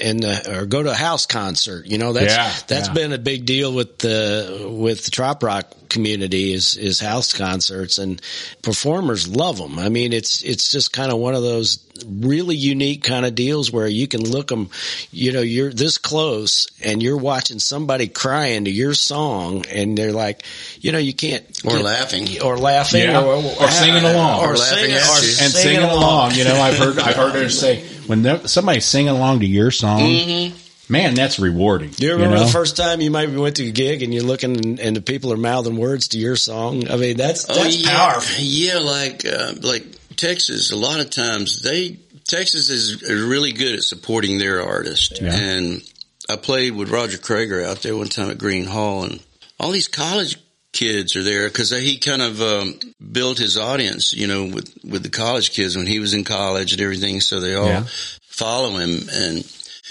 [0.00, 1.86] and uh, or go to a house concert.
[1.86, 5.72] You know, that's Yeah, that's been a big deal with the with the trop rock
[5.88, 8.20] community is is house concerts, and
[8.62, 9.78] performers love them.
[9.78, 13.70] I mean, it's it's just kind of one of those really unique kind of deals
[13.72, 14.70] where you can look them.
[15.10, 20.12] You know, you're this close, and you're watching somebody crying to your song, and they're
[20.12, 20.42] like,
[20.80, 22.40] you know, you can't Or get- laughing.
[22.42, 23.22] or laughing Yeah.
[23.22, 24.40] or, Or singing along.
[24.40, 25.34] or, Or laughing singing, at or you.
[25.40, 26.34] and singing along.
[26.34, 29.70] You know, I've heard I've heard her say when they're- somebody's singing along to your
[29.70, 30.52] song,
[30.88, 31.90] man, that's rewarding.
[31.90, 32.44] Do you remember know?
[32.46, 35.02] the first time you maybe went to a gig and you're looking and, and the
[35.02, 36.88] people are mouthing words to your song?
[36.88, 37.90] I mean, that's that's Oh, yeah.
[37.90, 38.36] powerful.
[38.42, 39.84] Yeah, like uh, like
[40.18, 40.70] Texas.
[40.72, 45.20] A lot of times they Texas is, is really good at supporting their artist.
[45.22, 45.34] Yeah.
[45.34, 45.82] And
[46.28, 49.18] I played with Roger Creager out there one time at Gruene Hall, and
[49.58, 50.36] all these college
[50.72, 52.78] kids are there because he kind of um,
[53.12, 56.72] built his audience, you know, with with the college kids when he was in college
[56.72, 57.20] and everything.
[57.22, 57.84] So they all Yeah.
[58.28, 59.44] follow him and.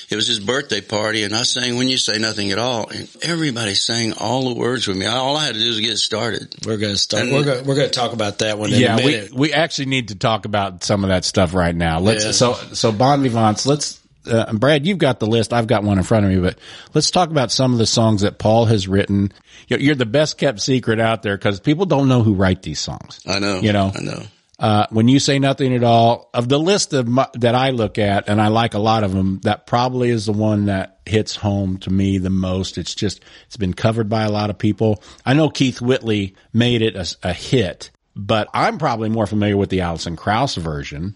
[0.10, 3.10] It was his birthday party, and I sang "When You Say Nothing at All," and
[3.22, 5.06] everybody sang all the words with me.
[5.06, 6.56] All I had to do was get started.
[6.66, 7.24] We're gonna start.
[7.24, 9.34] And- we're gonna we're gonna talk about that one in yeah, a we, minute.
[9.34, 12.00] we actually need to talk about some of that stuff right now.
[12.00, 12.32] Let's Yeah.
[12.32, 13.66] so so Bon Vivants.
[13.66, 15.52] Let's uh, Brad, you've got the list.
[15.54, 16.58] I've got one in front of me, but
[16.94, 19.32] let's talk about some of the songs that Paul has written.
[19.68, 22.80] You're, you're the best kept secret out there because people don't know who write these
[22.80, 23.20] songs.
[23.26, 23.92] I know, You know.
[23.96, 24.22] I know.
[24.60, 28.00] Uh, when you say nothing at all, of the list of my, that I look
[28.00, 31.36] at, and I like a lot of them, that probably is the one that hits
[31.36, 32.78] home to me the most.
[32.80, 35.04] It's just, it's been covered by a lot of people.
[35.26, 39.70] I know Keith Whitley made it a, a hit, but I'm probably more familiar with
[39.70, 41.16] the Alison Krauss version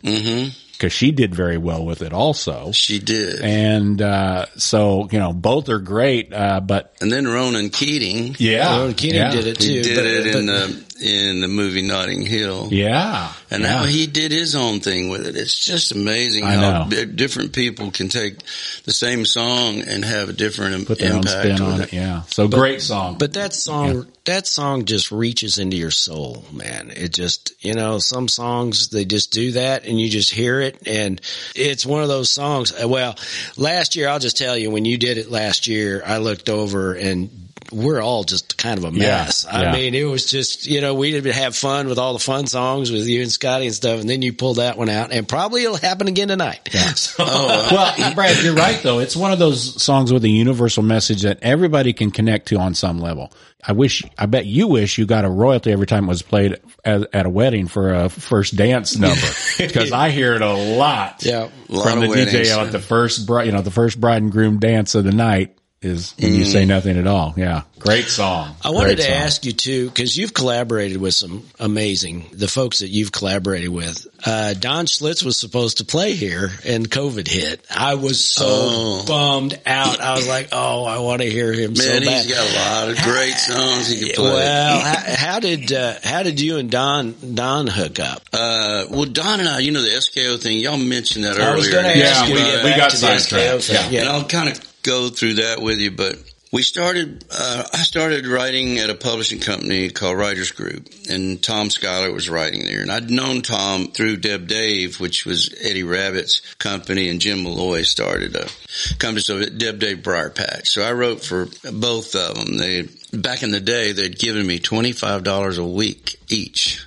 [0.81, 2.71] because she did very well with it also.
[2.71, 3.39] She did.
[3.41, 8.79] And, uh, so, you know, both are great, uh, but And then Ronan Keating, yeah.
[8.79, 9.29] Ronan Keating yeah.
[9.29, 9.69] did it too.
[9.73, 12.67] he did but- it in but- the in the movie Notting Hill.
[12.69, 13.33] Yeah.
[13.49, 13.69] And yeah.
[13.69, 15.35] now he did his own thing with it.
[15.35, 17.05] It's just amazing I how know.
[17.05, 18.35] different people can take
[18.83, 21.91] the same song and have a different im- Put their own impact spin on it.
[21.93, 22.21] Yeah.
[22.27, 23.17] So great song.
[23.17, 26.91] But that song, that song just reaches into your soul, man.
[26.95, 30.70] It just, you know, some songs, they just do that and you just hear it.
[30.85, 31.21] And
[31.55, 32.73] it's one of those songs.
[32.83, 33.15] Well,
[33.57, 36.93] last year, I'll just tell you, when you did it last year, I looked over
[36.93, 39.45] and we're all just kind of a Yeah, mess.
[39.45, 39.73] I yeah.
[39.73, 42.91] mean, it was just, you know, we did have fun with all the fun songs
[42.91, 43.99] with you and Scotty and stuff.
[44.01, 46.69] And then you pulled that one out and probably it'll happen again tonight.
[46.91, 48.99] So, oh, uh, well, Brad, you're right though.
[48.99, 52.73] It's one of those songs with a universal message that everybody can connect to on
[52.73, 53.31] some level.
[53.63, 56.59] I wish, I bet you wish you got a royalty every time it was played
[56.83, 59.21] at, at a wedding for a first dance number
[59.57, 61.23] because I hear it a lot.
[61.23, 61.49] Yeah.
[61.69, 62.49] A lot from the of weddings.
[62.49, 65.57] DJ at the first you know, the first bride and groom dance of the night
[65.81, 67.33] is when you say nothing at all.
[67.35, 68.55] Yeah, great song.
[68.63, 69.13] I wanted Great to song.
[69.13, 74.05] ask you too, because you've collaborated with some amazing, the folks that you've collaborated with.
[74.23, 77.65] Uh, Don Schlitz was supposed to play here and COVID hit.
[77.75, 79.05] I was so Oh.
[79.07, 79.99] bummed out.
[79.99, 82.25] I was like, oh, I want to hear him so Man, bad.
[82.25, 84.31] he's got a lot of great songs he can play.
[84.33, 88.21] Well, how, how did, uh, how did you and Don, Don hook up?
[88.31, 91.67] Uh, well, Don and I, you know, the SKO thing, y'all mentioned that I was
[91.67, 91.81] earlier.
[91.81, 93.17] going to Yeah, ask you we- we got to the SKO
[93.59, 93.63] sidetracked.
[93.63, 93.93] thing.
[93.93, 93.99] Yeah.
[94.01, 96.17] And I'll kind of go through that with you, but
[96.51, 101.69] we started, uh, I started writing at a publishing company called Writers Group and Tom
[101.69, 102.81] Schuyler was writing there.
[102.81, 107.83] And I'd known Tom through Deb Dave, which was Eddie Rabbitt's company and Jim Malloy
[107.83, 108.49] started a
[108.97, 109.21] company.
[109.21, 110.69] So Deb Dave Briar Patch.
[110.69, 112.57] So I wrote for both of them.
[112.57, 116.85] They, back in the day, they'd given me $25 a week each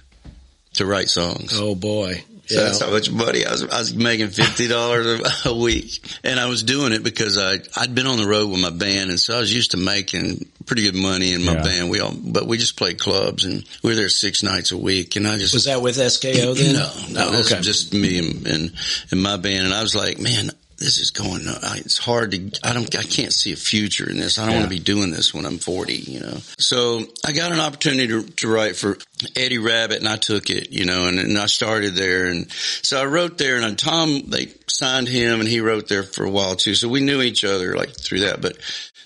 [0.75, 1.53] to write songs.
[1.55, 2.23] Oh boy.
[2.47, 3.63] So that's how much money I was.
[3.65, 7.95] I was making fifty dollars a week, and I was doing it because I I'd
[7.95, 10.83] been on the road with my band, and so I was used to making pretty
[10.83, 11.63] good money in my Yeah.
[11.63, 11.91] band.
[11.91, 15.17] We all, but we just played clubs, and we were there six nights a week,
[15.17, 16.75] and I just Was that with SKO then?
[16.75, 17.57] no, no, oh, this okay.
[17.59, 18.73] was just me and, and
[19.11, 21.47] and my band, and I was like, man, this is going.
[21.47, 22.51] Uh, I- It's hard to.
[22.63, 22.95] I don't.
[22.97, 24.39] I can't see a future in this.
[24.39, 25.95] I don't want to be doing this when I'm 40.
[25.95, 26.37] You know.
[26.59, 28.99] So I got an opportunity to, to write for
[29.37, 30.71] Eddie Rabbitt, and I took it.
[30.73, 34.23] You know, and, and I started there, and so I wrote there, and uh, Tom
[34.29, 36.75] they signed him, and he wrote there for a while too.
[36.75, 38.57] So we knew each other like through that, but.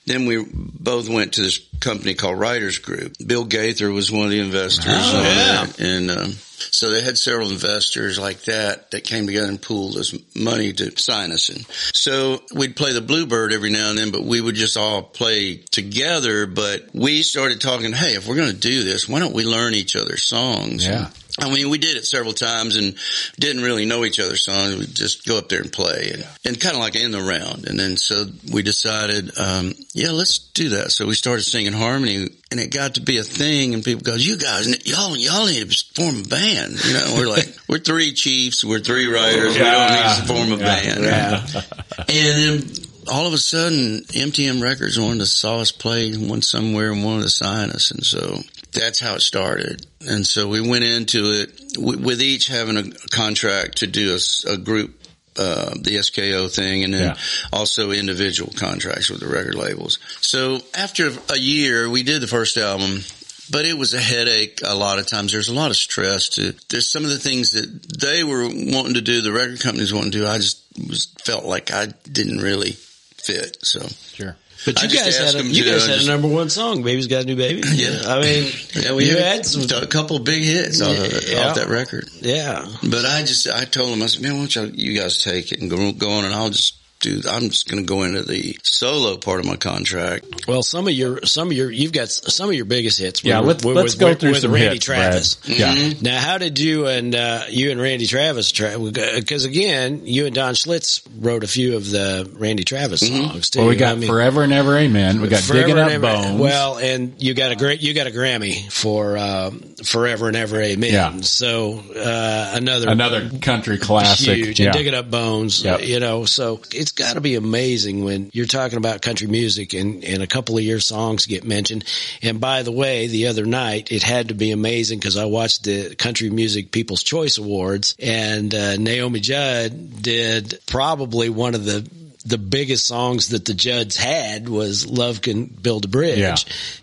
[0.09, 3.15] Then we both went to this company called Writers Group.
[3.25, 4.87] Bill Gaither was one of the investors.
[4.89, 5.67] Oh, yeah.
[5.67, 5.97] there.
[5.97, 10.15] And um, so they had several investors like that that came together and pooled this
[10.35, 11.51] money to sign us.
[11.51, 15.03] And so we'd play the Bluebird every now and then, but we would just all
[15.03, 16.47] play together.
[16.47, 19.75] But we started talking, hey, if we're going to do this, why don't we learn
[19.75, 20.85] each other's songs?
[20.85, 21.11] Yeah.
[21.41, 22.97] I mean, we did it several times and
[23.39, 24.77] didn't really know each other's songs.
[24.77, 27.67] We'd just go up there and play and, and kind of like in the round.
[27.69, 30.91] And then so we decided, um, yeah, let's do that.
[30.91, 34.15] So we started singing harmony and it got to be a thing and people go,
[34.15, 36.85] you guys, y'all, y'all need to form a band.
[36.85, 39.55] You know, we're like, we're three chiefs, we're three writers.
[39.55, 41.65] We don't need to form a band.
[42.11, 42.71] And then
[43.11, 47.25] all of a sudden, MTM Records wanted to saw us play one somewhere and wanted
[47.25, 48.41] to sign us, and so
[48.79, 49.87] that's how it started.
[50.09, 54.57] And so we went into it with, with each having a contract to do a
[54.57, 54.95] group.
[55.41, 57.17] Uh, the SKO thing and then Yeah.
[57.53, 60.01] also individual contracts with the record labels.
[60.21, 63.05] So after a year, we did the first album,
[63.49, 65.31] but it was a headache a lot of times.
[65.31, 67.69] There's a lot of stress to, there's some of the things that
[68.01, 70.27] they were wanting to do, the record companies wanting to do.
[70.27, 73.59] I just was, felt like I didn't really fit.
[73.63, 74.37] So Sure.
[74.65, 76.83] But you just guys had a, you guys uh, had a number one song.
[76.83, 77.63] Baby's got a new baby.
[77.73, 78.01] Yeah.
[78.07, 79.63] I mean, yeah, we you had, had some.
[79.83, 81.49] a couple of big hits off, of Yeah.
[81.49, 82.09] off that record.
[82.21, 82.67] Yeah.
[82.83, 85.53] But I just, I told them, I said, man, why don't y'all, you guys take
[85.53, 88.23] it and go, go on and I'll just do, I'm just going to go into
[88.23, 90.47] the solo part of my contract.
[90.49, 93.23] Well, some of your, some of your, you've got some of your biggest hits.
[93.25, 95.35] Yeah, were- let's were let's with- go with- through with some Randy hits, Travis.
[95.37, 95.59] Brad.
[95.59, 95.75] Yeah.
[95.75, 96.03] Mm-hmm.
[96.05, 98.77] Now, how did you and uh, you and Randy Travis try?
[98.77, 103.61] Because again, you and Don Schlitz wrote a few of the Randy Travis songs too.
[103.61, 105.21] Well, we got I mean, Forever and Ever Amen.
[105.21, 106.41] We got Digging Up Ever- Bones.
[106.41, 110.61] Well, and you got a great, you got a Grammy for um, Forever and Ever
[110.61, 110.93] Amen.
[110.93, 111.21] Yeah.
[111.21, 114.35] So uh, another another country classic.
[114.37, 114.67] huge Yeah.
[114.67, 115.83] and digging up bones Yep.
[115.85, 120.05] you know so it's got to be amazing when you're talking about country music and,
[120.05, 121.85] and a couple of your songs get mentioned
[122.23, 125.65] and by the way the other night it had to be amazing because i watched
[125.65, 131.89] the country music people's choice awards and uh, naomi judd did probably one of the
[132.27, 136.37] the biggest songs that the Judds had was "Love Can Build a Bridge," Yeah.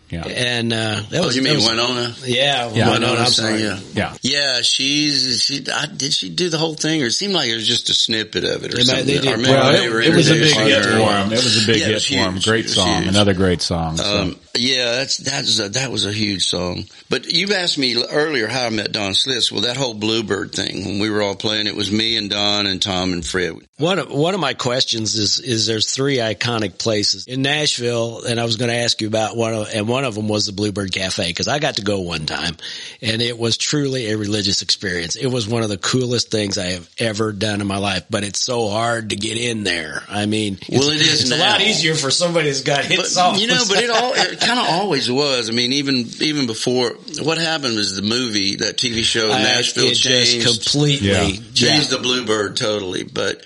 [0.09, 0.23] Yeah.
[0.27, 2.23] and uh, that Oh, was you that mean was- Wynonna?
[2.27, 2.87] Yeah, Yeah.
[2.89, 3.61] Wynonna, I'm sang, sorry.
[3.63, 3.79] yeah.
[3.93, 4.17] Yeah.
[4.21, 5.63] Yeah, she's she.
[5.73, 7.93] I, did she do the whole thing, or it seemed like it was just a
[7.93, 9.05] snippet of it, or They something?
[9.07, 10.91] they did- Or maybe Well, they it, were it was a big hit her.
[10.99, 11.33] for him.
[11.33, 12.39] It was a big Yeah, hit was for him.
[12.39, 12.97] Great song.
[13.03, 13.07] huge.
[13.07, 13.97] Another great song.
[13.97, 14.21] So.
[14.21, 16.85] Um, yeah, that's that's a, that was a huge song.
[17.09, 19.51] But you asked me earlier how I met Don Schlitz.
[19.51, 22.65] Well, that whole Bluebird thing when we were all playing, it was me and Don
[22.67, 23.55] and Tom and Fred.
[23.77, 28.39] One of one of my questions is is there's three iconic places in Nashville, and
[28.39, 30.45] I was going to ask you about one of and one one of them was
[30.45, 32.55] the Bluebird Cafe because I got to go one time
[33.01, 35.15] and it was truly a religious experience.
[35.15, 38.23] It was one of the coolest things I have ever done in my life, but
[38.23, 40.03] it's so hard to get in there.
[40.07, 43.07] I mean, Well, it is it's a lot easier for somebody that's got hit But,
[43.07, 43.41] songs.
[43.41, 45.49] you know, but it all it kind of always was.
[45.49, 46.91] I mean, even even before
[47.23, 51.31] what happened was the movie, that TV show I- Nashville it changed just completely Yeah.
[51.55, 53.03] changed the Bluebird totally.
[53.03, 53.41] But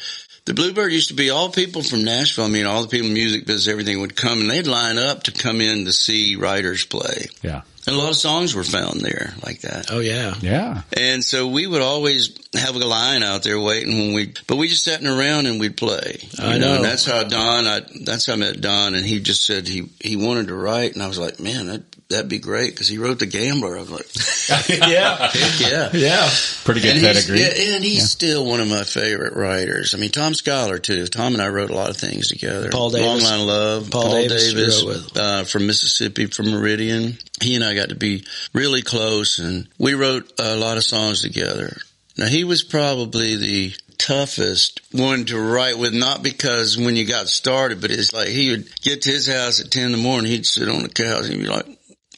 [0.49, 2.45] the Bluebird used to be all people from Nashville.
[2.45, 5.21] I mean, all the people in music business, everything would come and they'd line up
[5.23, 7.27] to come in to see writers play.
[7.43, 7.61] Yeah.
[7.85, 9.91] And a lot of songs were found there like that.
[9.91, 10.33] Oh yeah.
[10.41, 10.81] Yeah.
[10.97, 14.67] And so we would always have a line out there waiting when we, but we
[14.69, 16.17] just sat around and we'd play.
[16.39, 16.77] You I know.
[16.77, 19.87] And that's how Don, I, that's how I met Don and he just said he,
[20.01, 22.97] he wanted to write and I was like, man, that, that'd be great because he
[22.97, 23.77] wrote The Gambler.
[23.77, 25.29] I was like, yeah.
[25.59, 25.89] yeah.
[25.93, 26.29] Yeah.
[26.63, 27.39] Pretty good And he's, pedigree.
[27.41, 29.93] yeah, and he's still one of my favorite writers.
[29.93, 31.05] I mean, Tom Schuyler too.
[31.07, 32.69] Tom and I wrote a lot of things together.
[32.71, 33.05] Paul Davis.
[33.07, 33.91] Long Line of Love.
[33.91, 35.17] Paul Davis you wrote with.
[35.17, 37.17] uh, from Mississippi, from Meridian.
[37.41, 41.21] He and I got to be really close and we wrote a lot of songs
[41.21, 41.77] together.
[42.17, 47.27] Now he was probably the toughest one to write with, not because when you got
[47.27, 50.31] started, but it's like he would get to his house at 10 in the morning,
[50.31, 51.65] he'd sit on the couch and he'd be like,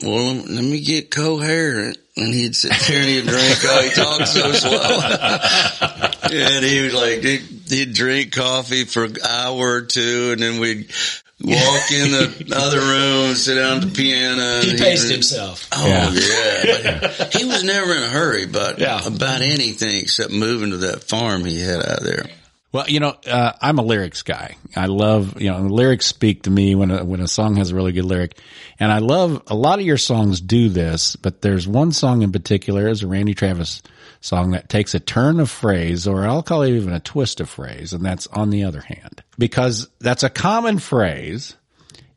[0.04, 1.98] well, let me get coherent.
[2.18, 3.58] And he'd sit there and he'd drink.
[3.64, 6.30] Oh, he talked so slow.
[6.38, 10.60] and he was like, he'd, he'd drink coffee for an hour or two and then
[10.60, 10.90] we'd
[11.42, 14.60] walk in the other room, sit down at the piano.
[14.62, 15.68] He paced he'd- himself.
[15.72, 16.12] Oh Yeah.
[16.14, 19.00] yeah, he was never in a hurry about Yeah.
[19.08, 22.26] about anything except moving to that farm he had out there.
[22.72, 24.56] Well, you know, uh, I'm a lyrics guy.
[24.76, 27.76] I love, you know, lyrics speak to me when a, when a song has a
[27.76, 28.38] really good lyric.
[28.80, 32.32] And I love a lot of your songs do this, but there's one song in
[32.32, 33.82] particular is a Randy Travis
[34.22, 37.50] song that takes a turn of phrase, or I'll call it even a twist of
[37.50, 37.92] phrase.
[37.92, 41.58] And that's on the other hand, because that's a common phrase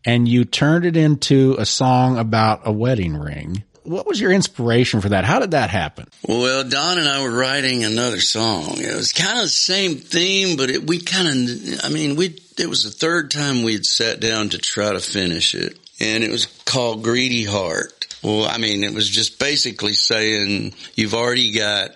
[0.05, 3.65] and you turned it into a song about a wedding ring.
[3.85, 5.25] What was your inspiration for that?
[5.25, 6.09] How did that happen?
[6.27, 8.79] Well, Don and I were writing another song.
[8.79, 12.37] It was kind of the same theme, but it, we kind of, I mean, we,
[12.59, 16.31] it was the third time we'd sat down to try to finish it and it
[16.31, 18.07] was called Greedy Heart.
[18.23, 21.91] Well, I mean, it was just basically saying you've already got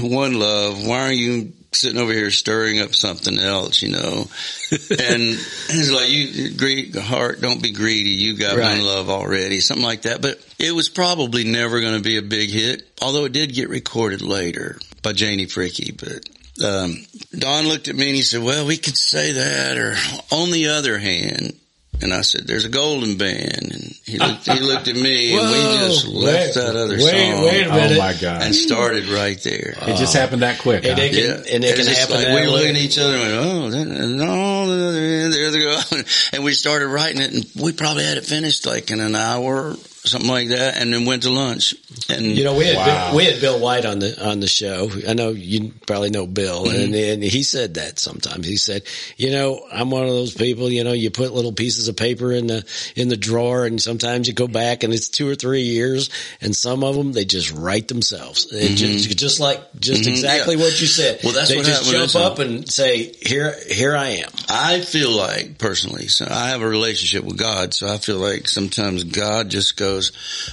[0.00, 0.86] one love.
[0.86, 4.26] Why are you sitting over here stirring up something else, you know?
[4.70, 5.22] and
[5.70, 8.10] it's like you greed heart, don't be greedy.
[8.10, 8.76] You got Right.
[8.78, 10.22] one love already, something like that.
[10.22, 13.68] But it was probably never going to be a big hit, although it did get
[13.68, 15.98] recorded later by Janie Fricke.
[15.98, 17.04] But um,
[17.36, 19.94] Don looked at me and he said, "Well, we could say that, or
[20.30, 21.54] on the other hand."
[22.02, 24.46] And I said, "There's a golden band," and he looked.
[24.46, 27.70] He looked at me, and we just left Wait- that other wait- song wait a
[27.70, 27.92] minute.
[27.96, 28.42] Oh my God.
[28.42, 29.74] and started right there.
[29.86, 30.84] It just happened that quick.
[30.84, 31.04] And huh?
[31.04, 32.16] it can, Yeah, and it can happen.
[32.16, 34.86] like that we were looking at each other and went, "Oh, that, and on the
[34.88, 35.80] other end, there they go,"
[36.34, 39.74] and we started writing it, and we probably had it finished like in an hour,
[40.04, 41.74] something like that, and then went to lunch.
[42.08, 43.08] And You know, we had Wow.
[43.10, 44.90] Bill, we had Bill White on the on the show.
[45.08, 46.80] I know you probably know Bill, Mm-hmm.
[46.82, 48.46] and and he said that sometimes.
[48.46, 48.82] He said,
[49.16, 50.70] you know, I'm one of those people.
[50.70, 52.64] You know, you put little pieces of paper in the
[52.96, 56.54] in the drawer, and sometimes you go back, and it's two or three years, and
[56.54, 58.46] some of them they just write themselves.
[58.52, 60.60] It just, just like just exactly Mm-hmm.
[60.60, 60.66] Yeah.
[60.66, 61.20] what you said.
[61.24, 64.30] Well, that's they what just happened jump up and say, here here I am.
[64.48, 68.48] I feel like personally, so I have a relationship with God, so I feel like
[68.48, 69.93] sometimes God just goes,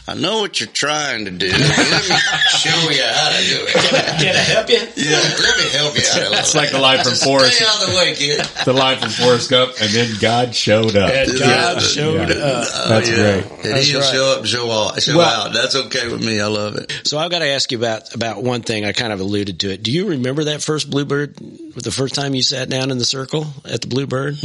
[0.08, 1.48] "I know what you're trying to do.
[1.48, 2.16] Let me
[2.58, 3.74] show you how to do it."
[4.22, 4.80] Can I help you?
[4.96, 6.40] Yeah, let me help you out.
[6.40, 7.56] It's like the line from Forrest.
[7.56, 8.46] Stay out of the way, kid.
[8.66, 11.12] the line from Forrest Gump, and then God showed up.
[11.12, 11.88] And God Yeah.
[11.88, 12.36] showed Yeah.
[12.36, 12.90] up.
[12.90, 13.16] That's yeah.
[13.16, 13.46] great.
[13.66, 14.14] And That's he'll right.
[14.14, 15.54] show up, show out, show Well- out.
[15.54, 16.40] That's okay with me.
[16.40, 16.92] I love it.
[17.04, 18.86] So I've got to ask you about about one thing.
[18.86, 19.84] I kind of alluded to it.
[19.84, 21.36] Do you remember that first Bluebird?
[21.76, 24.38] The first time you sat down in the circle at the Bluebird?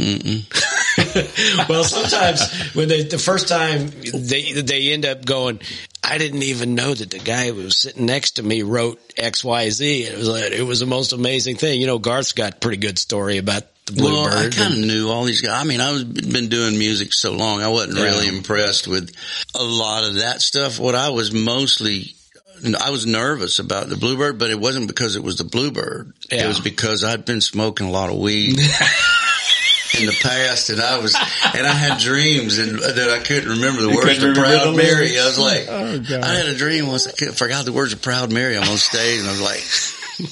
[1.69, 5.59] well, sometimes when they the first time they they end up going,
[6.03, 9.43] I didn't even know that the guy who was sitting next to me wrote X
[9.43, 10.03] Y Z.
[10.03, 11.79] It was like, it was the most amazing thing.
[11.79, 14.33] You know, Garth's got a pretty good story about the Bluebird.
[14.33, 15.61] Well, I kind of knew all these guys.
[15.61, 18.03] I mean, I was been doing music so long, I wasn't Yeah.
[18.05, 19.13] really impressed with
[19.55, 20.77] a lot of that stuff.
[20.79, 22.15] What I was mostly,
[22.83, 26.13] I was nervous about the Bluebird, but it wasn't because it was the Bluebird.
[26.31, 26.45] Yeah.
[26.45, 28.59] It was because I'd been smoking a lot of weed.
[29.99, 33.81] In the past, and I was, and I had dreams, and that I couldn't remember
[33.81, 35.21] the words of "Proud Mary." lyrics?
[35.21, 37.07] I was like, Oh, I had a dream once.
[37.07, 39.59] I could- forgot the words of "Proud Mary." I'm on stage, and I was like,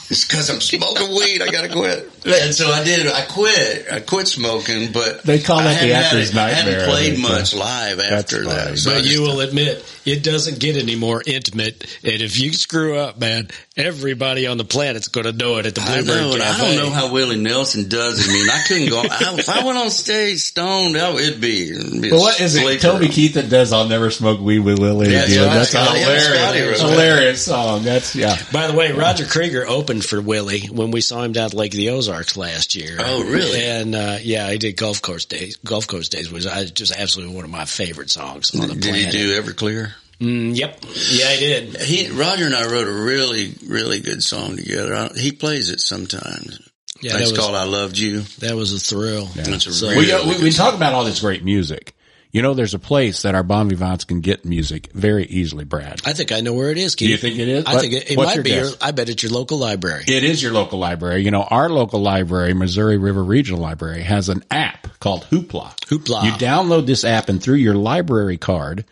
[0.10, 1.42] "It's because I'm smoking weed.
[1.42, 3.08] I gotta quit." And so I did.
[3.08, 3.86] I quit.
[3.92, 6.74] I quit smoking, but They call I that the hadn't had actor's it- I nightmare,
[6.74, 7.60] hadn't I played much yeah.
[7.60, 8.78] live after that.
[8.80, 11.86] So But just- you will admit it doesn't get any more intimate.
[12.04, 15.76] And if you screw up, man, Everybody on the planet's going to know it at
[15.76, 18.30] the I Bluebird know, and I don't know how Willie Nelson does it.
[18.30, 19.00] I mean, I couldn't go.
[19.02, 21.72] I, if I went on stage stoned, that would be.
[21.72, 22.62] It'd be a But what is it?
[22.62, 22.82] sleeper.
[22.82, 26.00] Toby Keith that does "I'll Never Smoke Weed with Willie." Yeah, yeah, that's a Scotty-
[26.00, 27.84] yeah, Scotty hilarious, hilarious song.
[27.84, 28.38] That's yeah.
[28.54, 31.74] By the way, Roger Creager opened for Willie when we saw him down at Lake
[31.74, 32.96] of the Ozarks last year.
[32.98, 33.62] Oh, really?
[33.62, 35.58] And uh, yeah, he did Golf Course Days.
[35.58, 38.82] Golf Course Days was uh, just absolutely one of my favorite songs on the planet.
[38.84, 39.14] Did planet.
[39.14, 39.92] he do Everclear?
[40.20, 40.80] Mm, yep.
[41.10, 41.78] Yeah, I did.
[41.82, 44.96] He Roger and I wrote a really, really good song together.
[44.96, 46.60] I, he plays it sometimes.
[47.02, 49.28] Yeah, it's called "I Loved You." that was a thrill.
[49.36, 50.68] It's a So- really We, uh, we, we song.
[50.68, 51.94] talk about all this great music.
[52.32, 56.02] You know, there's a place that our bon vivants can get music very easily, Brad.
[56.06, 56.96] I think I know where it is.
[56.96, 57.08] Keith.
[57.08, 57.66] Do you think it is?
[57.66, 58.50] I What- think it, it might your be.
[58.52, 58.70] Your.
[58.82, 60.04] I bet it's your local library.
[60.08, 61.24] It is your local library.
[61.24, 65.76] You know, our local library, Missouri River Regional Library, has an app called Hoopla.
[65.88, 66.24] Hoopla.
[66.26, 68.84] You download this app and through your library card,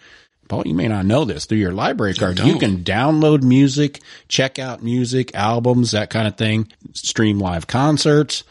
[0.54, 4.60] Paul, you may not know this, through your library card, you can download music, check
[4.60, 8.44] out music, albums, that kind of thing, stream live concerts.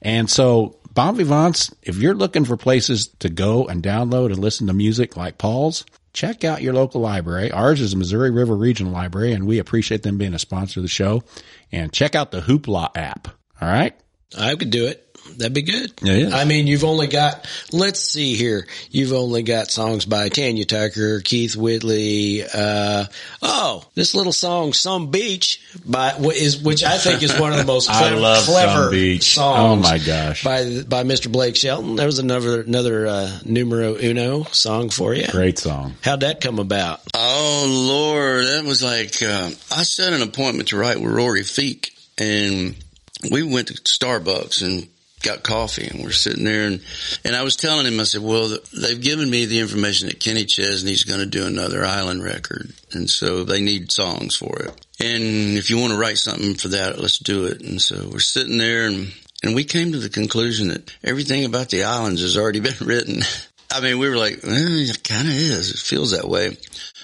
[0.00, 4.68] And so Bon Vivants, if you're looking for places to go and download and listen
[4.68, 5.84] to music like Paul's,
[6.14, 7.52] check out your local library.
[7.52, 10.84] Ours is the Missouri River Regional Library, and we appreciate them being a sponsor of
[10.84, 11.22] the show.
[11.70, 13.28] And check out the Hoopla app.
[13.60, 13.94] All right.
[14.38, 15.09] I could do it.
[15.36, 15.92] That'd be good.
[16.02, 16.34] It is.
[16.34, 18.66] I mean, you've only got, let's see here.
[18.90, 23.06] You've only got songs by Tanya Tucker, Keith Whitley, uh,
[23.40, 27.64] oh, this little song, Some Beach by, is, which I think is one of the
[27.64, 29.34] most I clever, love clever Beach.
[29.34, 29.86] songs.
[29.86, 30.44] Oh my gosh.
[30.44, 31.30] By, by Mr.
[31.30, 31.96] Blake Shelton.
[31.96, 35.26] There was another, another, uh, numero uno song for you.
[35.28, 35.94] Great song.
[36.02, 37.00] How'd that come about?
[37.14, 41.90] Oh Lord, that was like uh, I set an appointment to write with Rory Feek,
[42.18, 42.74] and
[43.30, 44.88] we went to Starbucks and
[45.22, 46.80] got coffee, and we're sitting there, and
[47.24, 50.44] and I was telling him, I said, well, they've given me the information that Kenny
[50.44, 55.56] Chesney's going to do another Island record, and so they need songs for it, and
[55.56, 58.58] if you want to write something for that, let's do it, and so we're sitting
[58.58, 59.12] there, and
[59.42, 63.22] and we came to the conclusion that everything about the islands has already been written.
[63.72, 65.70] I mean, we were like, well, it kind of is.
[65.70, 66.46] It feels that way.
[66.46, 66.56] And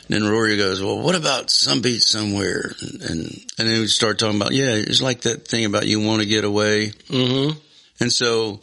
[0.09, 2.73] then Rory goes, well, what about some beach somewhere?
[2.81, 6.01] And, and, and then we start talking about, yeah, it's like that thing about you
[6.01, 6.89] want to get away.
[7.09, 7.59] Mm-hmm.
[8.01, 8.61] And so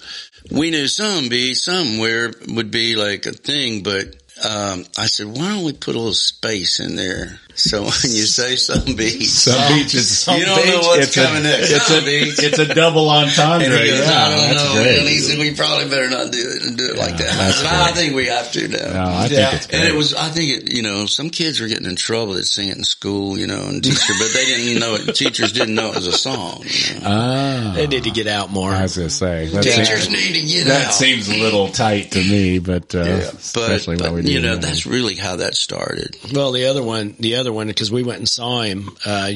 [0.51, 5.49] we knew some be somewhere would be like a thing, but, um, I said, why
[5.49, 7.39] don't we put a little space in there?
[7.55, 11.71] So when you say some beach, Some beach is you don't know what's coming next.
[11.71, 12.39] It's Some a, beach.
[12.39, 13.67] it's a double entendre.
[13.67, 14.81] And he goes, yeah, I don't that's know.
[14.83, 14.99] great.
[14.99, 17.29] And he said, we probably better not do it and do it like that.
[17.31, 18.77] I that's said, I think we have to now.
[18.93, 19.27] No, I Yeah.
[19.27, 19.79] think it's great.
[19.79, 22.45] And it was, I think it, you know, some kids were getting in trouble that
[22.45, 25.13] sing it in school, you know, and teacher, but they didn't know it.
[25.15, 26.63] Teachers didn't know it was a song.
[26.65, 27.05] You know?
[27.05, 28.71] ah, They need to get out more.
[28.71, 30.93] I was gonna say that Teachers seems, need to get that out.
[30.93, 34.41] seems a little tight to me, but uh, yeah, especially but, what we do you
[34.41, 34.59] know, now.
[34.61, 36.17] that's really how that started.
[36.33, 39.31] Well, the other one, the other one, because we went and saw him, uh,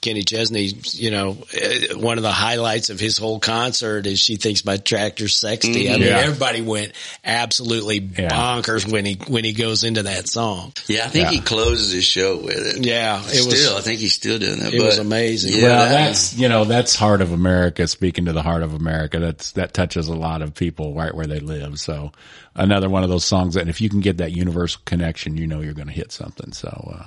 [0.00, 4.36] Kenny Chesney, you know, uh, one of the highlights of his whole concert is she
[4.36, 5.88] thinks my tractor's sexy.
[5.88, 6.18] I mean, Yeah.
[6.18, 6.92] everybody went
[7.24, 8.28] absolutely Yeah.
[8.28, 10.74] bonkers when he, when he goes into that song.
[10.88, 11.30] Yeah, I think Yeah.
[11.30, 12.84] he closes his show with it.
[12.84, 14.74] Yeah, it still, was, I think he's still doing that.
[14.74, 15.54] it but was amazing.
[15.54, 17.86] Yeah, well, that- that's you know that's heart of America.
[17.88, 21.26] Speaking to the heart of America, that's that touches a lot of people right where
[21.26, 21.80] they live.
[21.80, 22.12] So
[22.54, 25.62] another one of those songs that if you can get that universal connection, you know
[25.62, 26.52] you're going to hit something.
[26.52, 27.06] So uh,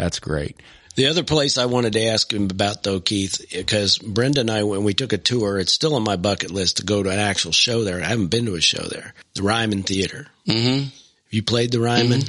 [0.00, 0.60] that's great.
[0.96, 4.64] The other place I wanted to ask him about though, Keith, because Brenda and I,
[4.64, 7.18] when we took a tour, it's still on my bucket list to go to an
[7.18, 8.02] actual show there.
[8.02, 9.14] I haven't been to a show there.
[9.34, 10.26] The Ryman Theater.
[10.46, 10.84] hmm
[11.30, 12.22] You played the Ryman?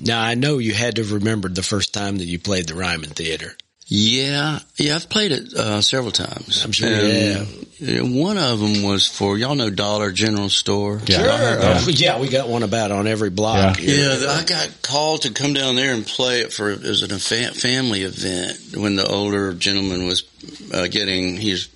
[0.00, 2.74] Now I know you had to have remembered the first time that you played the
[2.74, 3.56] Ryman Theater.
[3.90, 6.62] Yeah, yeah, I've played it uh, several times.
[6.62, 11.00] I'm sure And, you uh, One of them was for y'all know Dollar General Store.
[11.06, 11.16] Yeah.
[11.16, 11.24] Sure.
[11.26, 11.80] Yeah.
[11.80, 13.78] Oh, yeah, we got one about on every block.
[13.80, 13.86] Yeah.
[13.86, 14.10] here.
[14.20, 17.18] Yeah, I got called to come down there and play it for it was a
[17.18, 20.24] fa- family event when the older gentleman was
[20.74, 21.70] uh, getting he's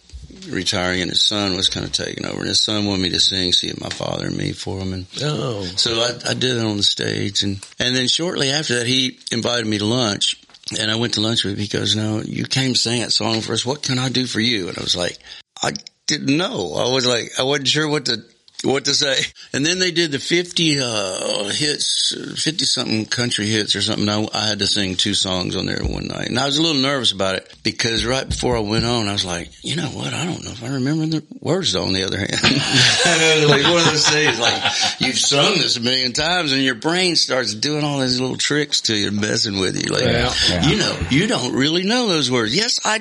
[0.51, 3.21] retiring and his son was kind of taking over and his son wanted me to
[3.21, 6.65] sing "See My Father and Me" for him and Oh, so I, I did it
[6.65, 10.42] on the stage and and then shortly after that he invited me to lunch
[10.79, 11.61] and I went to lunch with him.
[11.61, 13.65] He goes, "No, you came to sing that song for us.
[13.65, 15.19] What can I do for you?" And I was like,
[15.63, 15.73] "I
[16.07, 16.75] didn't know.
[16.75, 18.23] I was like, I wasn't sure what to."
[18.65, 19.17] What to say?
[19.53, 24.09] And then they did the 50, uh, hits, 50 something country hits or something.
[24.09, 26.63] I, I had to sing two songs on there one night and I was a
[26.63, 29.89] little nervous about it because right before I went on, I was like, you know
[29.89, 30.15] what?
[30.15, 32.33] I don't know if I remember the words on the other hand.
[32.33, 34.63] and it was like one of those things like
[35.01, 38.83] you've sung this a million times and your brain starts doing all these little tricks
[38.83, 39.93] to you, messing with you.
[39.93, 40.33] Like, Yeah.
[40.49, 40.69] Yeah.
[40.69, 42.55] you know, you don't really know those words.
[42.57, 42.99] Yes, I,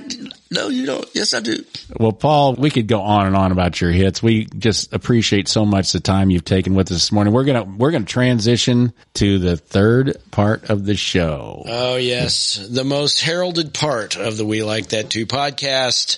[0.53, 1.07] No, you don't.
[1.13, 1.63] Yes, I do.
[1.97, 4.21] Well, Paul, we could go on and on about your hits.
[4.21, 7.33] We just appreciate so much the time you've taken with us this morning.
[7.33, 11.63] We're gonna we're gonna transition to the third part of the show.
[11.65, 16.17] Oh yes, the most heralded part of the We Like That Too podcast.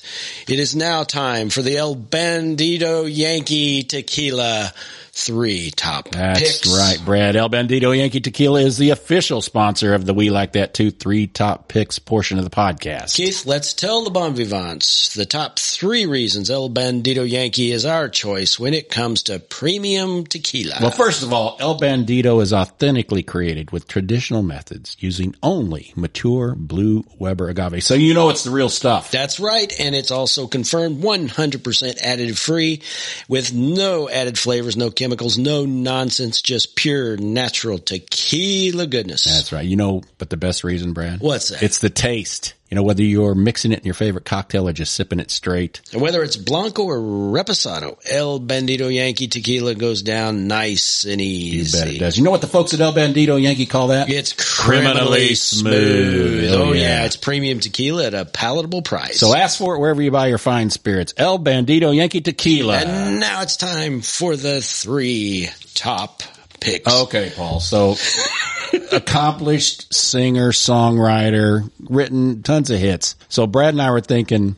[0.50, 4.74] It is now time for the El Bandito Yankee Tequila
[5.16, 6.76] three top That's picks.
[6.76, 7.36] right, Brad.
[7.36, 11.28] El Bandito Yankee Tequila is the official sponsor of the We Like That Too three
[11.28, 13.14] top picks portion of the podcast.
[13.16, 18.10] Keith, let's tell the bon vivants the top three reasons El Bandito Yankee is our
[18.10, 20.78] choice when it comes to premium tequila.
[20.82, 26.56] Well, first of all, El Bandito is authentically created with traditional methods using only mature
[26.56, 27.84] blue Weber agave.
[27.84, 29.12] So you know it's the real stuff.
[29.12, 32.82] That's right, and it's also confirmed 100% additive free
[33.28, 39.26] with no added flavors, no chemicals, no nonsense, just pure natural tequila goodness.
[39.26, 39.66] That's right.
[39.66, 41.20] You know, but the best reason, Brad?
[41.20, 41.62] What's that?
[41.62, 42.54] It's the taste.
[42.74, 45.80] You know, whether you're mixing it in your favorite cocktail or just sipping it straight.
[45.92, 51.28] And whether it's Blanco or Reposado, El Bandito Yankee tequila goes down nice and You
[51.28, 51.78] easy.
[51.78, 52.18] bet it does.
[52.18, 54.10] You know what the folks at El Bandito Yankee call that?
[54.10, 56.42] It's criminally, Criminally smooth.
[56.42, 56.52] smooth.
[56.52, 56.82] Oh, Oh, yeah.
[56.82, 57.06] yeah.
[57.06, 59.20] it's premium tequila at a palatable price.
[59.20, 61.14] So ask for it wherever you buy your fine spirits.
[61.16, 62.78] El Bandito Yankee Tequila.
[62.80, 66.24] and now it's time for the three top
[66.60, 66.92] picks.
[66.92, 67.60] Okay, Paul.
[67.60, 67.98] So
[68.92, 73.16] accomplished singer, songwriter, written tons of hits.
[73.30, 74.56] So Brad and I were thinking,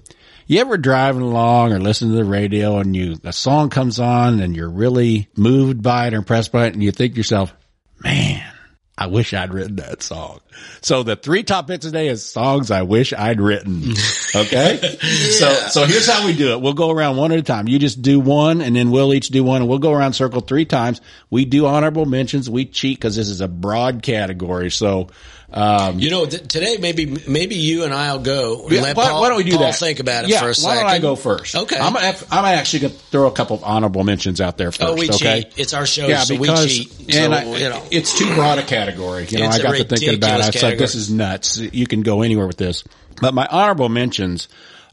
[0.47, 4.39] you ever driving along or listen to the radio and you, a song comes on
[4.39, 7.53] and you're really moved by it or impressed by it and you think yourself,
[7.99, 8.43] man,
[9.05, 10.39] I wish I'd written that song.
[10.81, 13.93] So the three top hits today is songs I wish I'd written.
[14.35, 14.77] Okay.
[15.31, 16.59] So, so here's how we do it.
[16.59, 17.69] We'll go around one at a time.
[17.69, 20.41] You just do one and then we'll each do one and we'll go around circle
[20.41, 20.99] three times.
[21.29, 22.49] We do honorable mentions.
[22.49, 24.71] We cheat because this is a broad category.
[24.71, 25.07] So,
[25.55, 28.67] um, You know, th- today maybe maybe you and I'll go.
[28.69, 29.75] yeah, why, Paul, why don't we do Paul that?
[29.75, 30.81] think about it yeah, for a why second.
[30.81, 31.55] don't I go first?
[31.55, 31.77] Okay.
[31.79, 34.81] I'm, I'm actually going to throw a couple of honorable mentions out there first.
[34.83, 35.43] Oh, we okay.
[35.43, 35.53] cheat.
[35.57, 37.15] It's our show, Yeah, so because we cheat.
[37.15, 37.83] and so, I, you know.
[37.89, 39.25] it's too broad a category.
[39.29, 40.45] You know, It's I got to thinking about it.
[40.47, 41.57] ridiculous It's like this is nuts.
[41.57, 42.83] You can go anywhere with this.
[43.21, 44.49] But my honorable mentions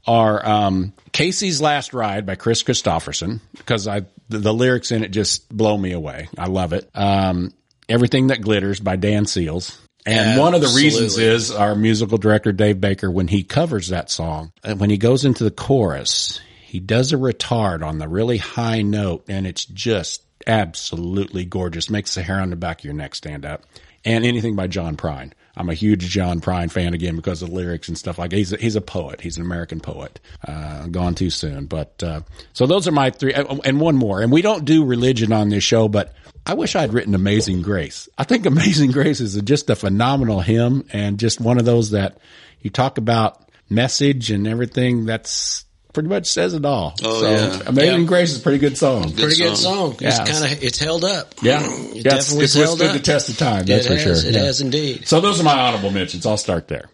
[0.06, 5.08] are um, Casey's Last Ride by Kris Kristofferson because I the, the lyrics in it
[5.10, 6.28] just blow me away.
[6.38, 6.88] I love it.
[6.94, 7.52] Um,
[7.88, 9.76] Everything That Glitters by Dan Seals.
[10.04, 14.10] And one of the reasons is our musical director Dave Baker when he covers that
[14.10, 18.82] song when he goes into the chorus, he does a retard on the really high
[18.82, 21.90] note and it's just absolutely gorgeous.
[21.90, 23.64] Makes the hair on the back of your neck stand up.
[24.04, 25.32] And anything by John Prine.
[25.56, 28.52] I'm a huge John Prine fan again because of the lyrics and stuff like he's
[28.52, 29.20] a, he's a poet.
[29.20, 30.18] He's an American poet.
[30.46, 31.66] Uh, gone too soon.
[31.66, 32.22] But, uh,
[32.52, 34.20] so those are my three and one more.
[34.22, 36.14] And we don't do religion on this show, but
[36.44, 38.08] I wish I'd written Amazing Grace.
[38.18, 42.18] I think Amazing Grace is just a phenomenal hymn and just one of those that
[42.60, 46.94] you talk about message and everything that's pretty much says it all.
[47.04, 47.62] Oh, so yeah.
[47.66, 48.06] Amazing Yeah.
[48.06, 49.12] Grace is a pretty good song.
[49.12, 49.92] Pretty good song.
[49.92, 49.96] song.
[50.00, 51.34] It's kind of it's held up.
[51.42, 51.60] Yeah.
[51.62, 52.92] it Yeah, it's- definitely it's held withstood up.
[52.96, 53.66] the test of time.
[53.66, 54.30] That's it for has, sure.
[54.30, 54.42] It Yeah.
[54.42, 55.06] has indeed.
[55.06, 56.26] So those are my honorable mentions.
[56.26, 56.88] I'll start there.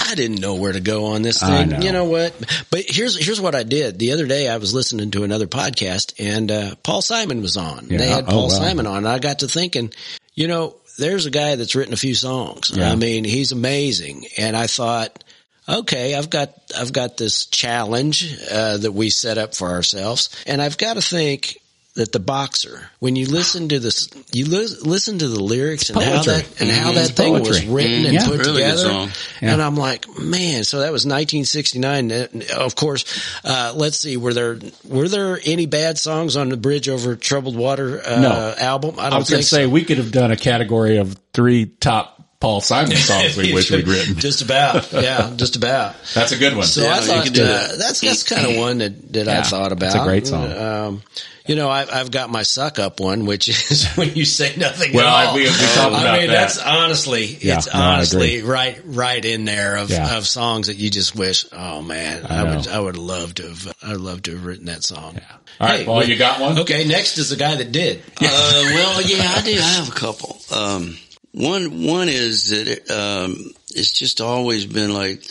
[0.00, 1.70] I didn't know where to go on this thing.
[1.70, 1.78] know.
[1.80, 2.34] You know what?
[2.70, 3.98] But here's here's what I did.
[3.98, 7.86] The other day I was listening to another podcast and uh, Paul Simon was on.
[7.88, 7.98] Yeah.
[7.98, 8.48] They had Oh, Paul wow.
[8.48, 8.98] Simon on.
[8.98, 9.92] And I got to thinking,
[10.34, 12.70] you know, there's a guy that's written a few songs.
[12.74, 12.90] Yeah.
[12.90, 14.26] I mean, he's amazing.
[14.36, 15.22] And I thought,
[15.68, 20.60] okay, I've got I've got this challenge uh, that we set up for ourselves, and
[20.62, 21.58] I've got to think
[21.98, 26.00] that the boxer, when you listen to this, you lis- listen to the lyrics and
[26.00, 26.94] how that and how Mhm.
[26.94, 27.68] that It's thing was poetry.
[27.68, 28.24] written and Yeah.
[28.26, 28.82] put Really good together.
[28.82, 29.10] song.
[29.42, 29.52] Yeah.
[29.52, 32.12] And I'm like, man, so that was 1969.
[32.56, 33.04] Of course,
[33.44, 37.56] uh, let's see, were there were there any bad songs on the Bridge Over Troubled
[37.56, 38.54] Water uh, No.
[38.58, 38.94] album?
[38.98, 39.68] I don't I was going to say so.
[39.68, 43.88] we could have done a category of three top Paul Simon songs we wish we'd
[43.88, 44.16] written.
[44.20, 45.96] just about, yeah, just about.
[46.14, 46.66] That's a good one.
[46.66, 49.40] So Yeah, I you thought do uh, that's that's kind of one that, that Yeah,
[49.40, 49.86] I thought about.
[49.86, 50.52] it's a great song.
[50.52, 51.02] Um,
[51.48, 54.92] you know, I've, I've got my suck up one, which is when you say nothing
[54.92, 55.34] Well, at all.
[55.34, 56.32] we- we talked I mean, that.
[56.32, 60.16] that's honestly, Yeah, it's no, honestly right, right in there of, Yeah.
[60.18, 61.44] of songs that you just wish.
[61.52, 62.68] Oh man, I I, would.
[62.68, 65.18] I would love to have, I would love to have written that song.
[65.60, 66.58] All right, Paul, you got one?
[66.60, 67.98] Okay, next is the guy that did.
[68.20, 69.52] Uh, well, yeah, I do.
[69.58, 70.38] I have a couple.
[70.54, 70.96] Um,
[71.32, 73.36] one, one is that it, um,
[73.74, 75.22] it's just always been like,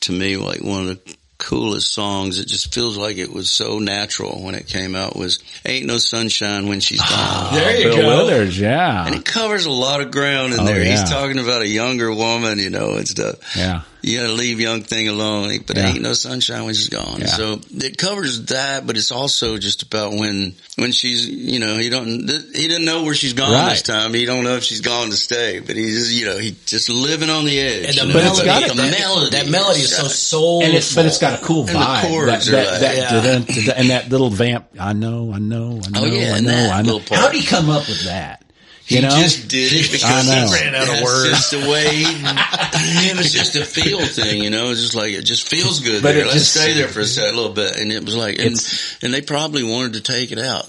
[0.00, 2.38] to me, like one of the coolest songs.
[2.38, 5.98] It just feels like it was so natural when it came out was Ain't No
[5.98, 7.08] Sunshine When She's Gone.
[7.10, 8.24] Ah, there you Bill go.
[8.26, 9.06] Withers, yeah.
[9.06, 10.82] And it covers a lot of ground in Oh, there.
[10.82, 10.90] yeah.
[10.90, 13.36] He's talking about a younger woman, you know, and stuff.
[13.56, 13.82] Yeah.
[14.04, 15.58] You got to leave young thing alone.
[15.66, 15.88] But Yeah.
[15.88, 17.20] ain't no sunshine when she's gone.
[17.20, 17.26] Yeah.
[17.26, 21.88] So it covers that, but it's also just about when when she's you know he
[21.90, 23.70] don't he didn't know where she's gone Right.
[23.70, 24.12] this time.
[24.14, 26.88] He don't know if she's gone to stay, but he's just you know he just
[26.88, 27.86] living on the edge.
[27.86, 28.12] And the you know?
[28.14, 30.66] But it's melody, got the that, melody, that melody is so got- soulful.
[30.66, 32.02] and it's but it's got a cool And the vibe.
[32.02, 33.10] chords that, are that, like- that, Yeah.
[33.10, 34.66] da-dun, da-dun, and that little vamp.
[34.78, 37.00] I know, I know, I oh, know, Oh, yeah, I know, that I know.
[37.10, 38.43] How do you come up with that?
[38.86, 40.46] He You know, just did it because I know.
[40.46, 41.30] he Ran out of that's words.
[41.30, 42.04] just the way he,
[43.10, 44.70] it was just a feel thing, you know.
[44.70, 46.24] It's just like it just feels good But there.
[46.26, 48.54] Let's just- stay there for a, sec- a little bit, and it was like, and,
[49.02, 50.68] and they probably wanted to take it out.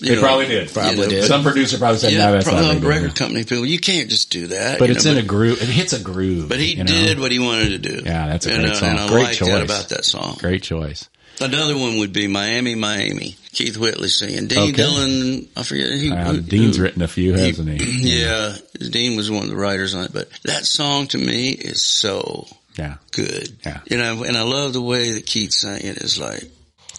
[0.00, 0.72] You They know, probably did.
[0.72, 1.24] Probably you know, did.
[1.24, 3.64] Some producer probably said, yeah, "No, that's probably not really record company people.
[3.64, 4.80] You can't just do that.
[4.80, 5.62] But it's know, in a groove.
[5.62, 6.48] It hits a groove.
[6.48, 6.84] But he you know?
[6.84, 8.02] did what he wanted to do.
[8.04, 8.88] Yeah, that's a and, great uh, song.
[8.90, 9.48] And I Great choice.
[9.48, 10.36] that about that song.
[10.40, 11.08] Great choice.
[11.40, 13.36] Another one would be Miami, My Amy.
[13.52, 14.48] Keith Whitley singing.
[14.48, 14.72] Dean Okay.
[14.72, 15.92] Dillon, I forget.
[15.92, 17.84] He, Uh, who- Dean's who- written a few, hasn't he?
[18.18, 18.56] Yeah,
[18.90, 22.48] Dean was one of the writers on it, but that song to me is so
[22.76, 22.94] Yeah.
[23.12, 23.56] good.
[23.64, 23.78] Yeah.
[23.88, 25.98] You know, and I love the way that Keith sang it.
[25.98, 26.42] It's like,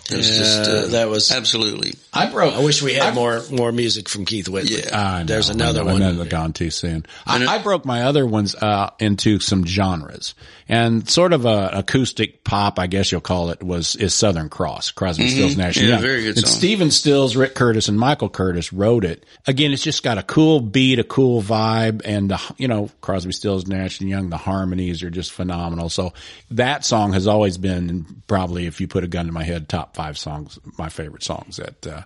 [0.09, 1.95] it was Yeah, just, uh, that was- absolutely.
[2.13, 2.53] I broke.
[2.53, 4.77] I wish we had I- more more music from Keith Whitley.
[4.83, 4.97] Yeah.
[4.97, 6.01] I know, There's another I know, one.
[6.03, 7.05] Another gone too soon.
[7.25, 10.35] I, And I broke my other ones uh, into some genres,
[10.67, 14.91] and sort of a acoustic pop, I guess you'll call it, was is Southern Cross,
[14.91, 15.89] Crosby, Stills, Nash and Mm-hmm.
[15.89, 16.01] Yeah, Young.
[16.01, 16.57] very good And song.
[16.57, 19.25] Stephen Stills, Rick Curtis, and Michael Curtis wrote it.
[19.47, 23.31] Again, it's just got a cool beat, a cool vibe, and the, you know Crosby,
[23.31, 24.29] Stills, Nash and Young.
[24.29, 25.89] The harmonies are just phenomenal.
[25.89, 26.13] So
[26.51, 29.95] that song has always been probably, if you put a gun to my head, top
[29.95, 31.57] five songs, my favorite songs.
[31.57, 32.01] That uh,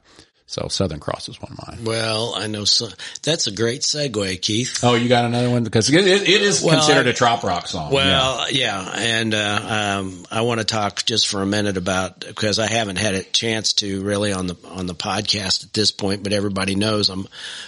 [0.50, 1.86] so Southern Cross is one of mine.
[1.86, 2.88] Well, I know so,
[3.22, 4.80] that's a great segue, Keith.
[4.84, 7.68] Oh, you got another one because it, it is Well, considered I- a trop rock
[7.68, 7.92] song.
[7.94, 12.58] Well, yeah, and uh, um, I want to talk just for a minute about because
[12.58, 16.24] I haven't had a chance to really on the on the podcast at this point,
[16.24, 17.28] but everybody knows I'm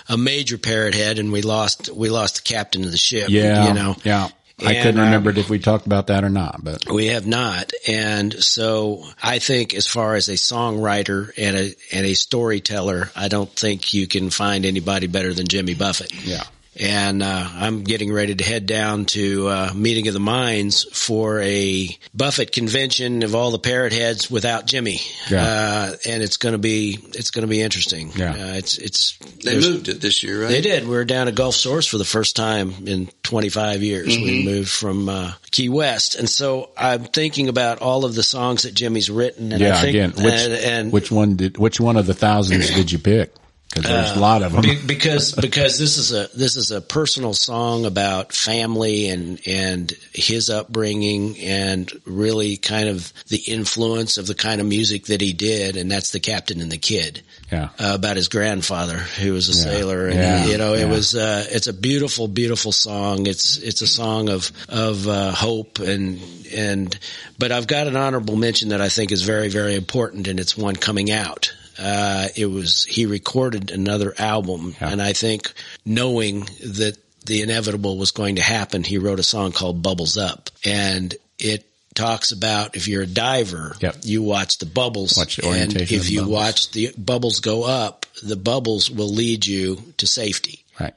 [0.09, 3.29] a major parrot head, and we lost we lost the captain of the ship.
[3.29, 4.29] yeah, yeah, you know, yeah.
[4.63, 7.25] I And, couldn't uh, remember if we talked about that or not, but We have
[7.25, 7.71] not.
[7.87, 13.27] And so I think as far as a songwriter and a, and a storyteller, I
[13.27, 16.13] don't think you can find anybody better than Jimmy Buffett.
[16.25, 16.43] yeah,
[16.79, 21.39] And, uh, I'm getting ready to head down to, uh, meeting of the minds for
[21.41, 24.99] a Buffett convention of all the parrot heads without Jimmy.
[25.29, 25.43] Yeah.
[25.43, 28.11] Uh, and it's going to be, it's going to be interesting.
[28.15, 28.31] Yeah.
[28.31, 30.49] Uh, it's, it's, They moved it this year, right?
[30.49, 30.83] they did.
[30.83, 34.07] We were down at Gulf Shores for the first time in 25 years.
[34.07, 34.23] Mm-hmm.
[34.23, 38.63] We moved from uh, Key West, and so I'm thinking about all of the songs
[38.63, 39.51] that Jimmy's written.
[39.51, 39.77] And yeah.
[39.77, 42.91] I think, again, which and, and which one did which one of the thousands did
[42.91, 43.33] you pick?
[43.73, 44.61] Because there's a lot of them.
[44.61, 49.91] be- because because this is a this is a personal song about family and and
[50.13, 55.31] his upbringing and really kind of the influence of the kind of music that he
[55.33, 57.21] did, and that's the Captain and the Kid.
[57.51, 57.65] Yeah.
[57.79, 60.45] uh, about his grandfather who was a sailor and Yeah.
[60.45, 64.49] you know it was uh it's a beautiful beautiful song it's it's a song of
[64.69, 66.21] of uh hope and
[66.55, 66.97] and
[67.37, 70.55] but I've got an honorable mention that I think is very very important and it's
[70.57, 74.89] one coming out uh it was he recorded another album Yeah.
[74.91, 75.51] and I think
[75.85, 80.49] knowing that the inevitable was going to happen he wrote a song called Bubbles Up
[80.65, 83.97] and it talks about if you're a diver Yep.
[84.03, 86.33] you watch the bubbles Watch the and if you bubbles.
[86.33, 90.63] watch the bubbles go up, the bubbles will lead you to safety.
[90.79, 90.93] Right.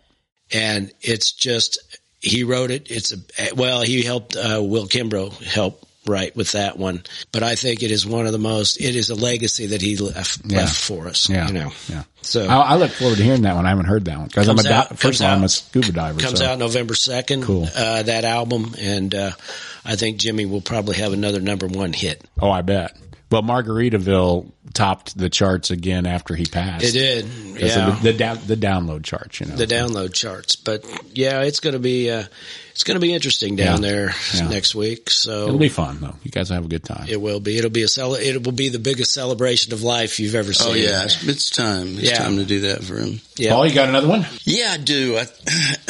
[0.52, 1.78] And it's just,
[2.20, 2.90] he wrote it.
[2.90, 7.02] It's a, well, he helped, uh, Will Kimbrough help write with that one,
[7.32, 9.96] but I think it is one of the most, it is a legacy that he
[9.96, 10.58] left, Yeah.
[10.58, 11.46] left for us, Yeah.
[11.48, 11.72] you know.
[11.88, 12.02] Yeah.
[12.22, 13.66] So I, I look forward to hearing that one.
[13.66, 15.48] I haven't heard that one because I'm a di- out- first of all I'm a
[15.48, 16.20] scuba diver.
[16.20, 16.46] comes so.
[16.46, 17.68] out November 2nd, Cool.
[17.74, 18.74] uh, that album.
[18.78, 19.32] And, uh,
[19.84, 22.22] I think Jimmy will probably have another number one hit.
[22.40, 22.96] Oh, I bet.
[23.34, 26.84] Well, Margaritaville topped the charts again after he passed.
[26.84, 27.24] It did,
[27.60, 27.90] Yeah.
[28.02, 29.56] The, the, down, the download charts, you know.
[29.56, 30.56] the download charts.
[30.56, 32.24] But yeah, it's going to be uh,
[32.72, 33.90] it's going to be interesting down Yeah.
[33.90, 34.48] there Yeah.
[34.48, 35.10] next week.
[35.10, 36.14] So It'll be fun though.
[36.24, 37.06] You guys have a good time.
[37.08, 37.56] it will be.
[37.58, 40.70] It'll be a cele- It will be the biggest celebration of life you've ever seen.
[40.72, 41.98] Oh yeah, it's, it's time.
[41.98, 42.18] It's Yeah.
[42.18, 43.20] time to do that for him.
[43.36, 43.50] yeah.
[43.50, 44.26] Paul, you got another one?
[44.44, 45.16] Yeah, I do.
[45.18, 45.26] I,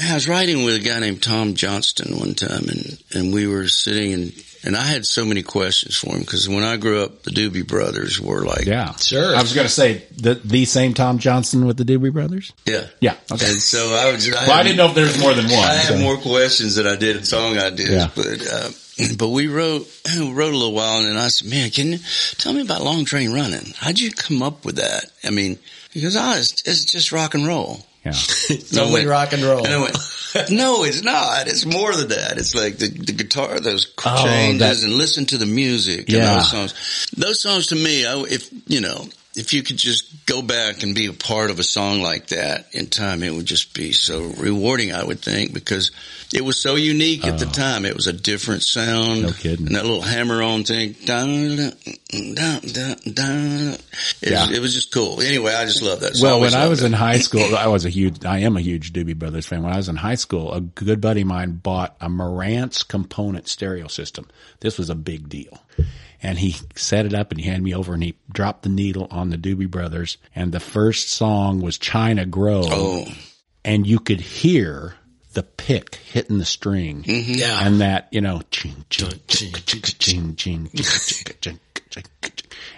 [0.03, 3.69] I was riding with a guy named Tom Johnston one time, and and we were
[3.69, 4.33] sitting and
[4.65, 7.67] and I had so many questions for him because when I grew up, the Doobie
[7.67, 8.95] Brothers were like, Yeah.
[8.97, 9.35] Sure.
[9.37, 12.53] I was going to say the the same Tom Johnston with the Doobie Brothers.
[12.67, 13.17] yeah, Yeah.
[13.31, 13.47] Okay.
[13.51, 14.29] And so I was.
[14.29, 15.55] I, Well, I didn't know if there was more than one.
[15.65, 18.09] I so- had more questions than I did in song ideas, Yeah.
[18.15, 18.69] but uh,
[19.19, 19.87] but we wrote
[20.19, 21.99] wrote a little while, and then I said, "Man, can you
[22.39, 23.73] tell me about Long Train Running?
[23.77, 25.07] How'd you come up with that?
[25.25, 25.59] I mean,
[25.93, 28.11] because goes, "Oh, it's, it's just rock and roll." Yeah.
[28.51, 29.65] it's only went- rock and roll.
[29.65, 29.97] And I went,
[30.51, 31.47] no, it's not.
[31.49, 32.37] It's more than that.
[32.39, 36.19] It's like the, the guitar, those Oh, changes that- and listen to the music Yeah.
[36.33, 37.07] and those songs.
[37.17, 40.95] Those songs to me, I, if, you know, if you could just go back and
[40.95, 44.23] be a part of a song like that in time, it would just be so
[44.39, 45.91] rewarding, I would think, because
[46.33, 47.51] it was so unique at the oh.
[47.51, 47.85] time.
[47.85, 49.25] It was a different sound.
[49.25, 49.29] Oh.
[49.29, 49.67] No kidding.
[49.67, 50.95] And that little hammer on thing.
[54.23, 54.47] It, Yeah.
[54.47, 55.21] was, it was just cool.
[55.21, 56.31] Anyway, I just love that song.
[56.31, 56.87] Well, when I was it.
[56.87, 59.65] in high school, I was a huge, I am a huge Doobie Brothers fan.
[59.65, 63.49] When I was in high school, a good buddy of mine bought a Marantz component
[63.49, 64.29] stereo system.
[64.61, 65.59] This was a big deal.
[66.23, 69.07] And he set it up and he handed me over and he dropped the needle
[69.11, 70.17] on the Doobie Brothers.
[70.35, 72.69] And the first song was China Grove.
[72.71, 73.07] Oh,
[73.65, 74.95] And you could hear
[75.35, 77.03] the pick hitting the string.
[77.03, 77.33] Mm-hmm.
[77.35, 77.67] Yeah.
[77.67, 81.61] And that, you know, ching, ching, ching, ching, ching, ching, ching, ching, ching,
[81.91, 82.33] ching, ching.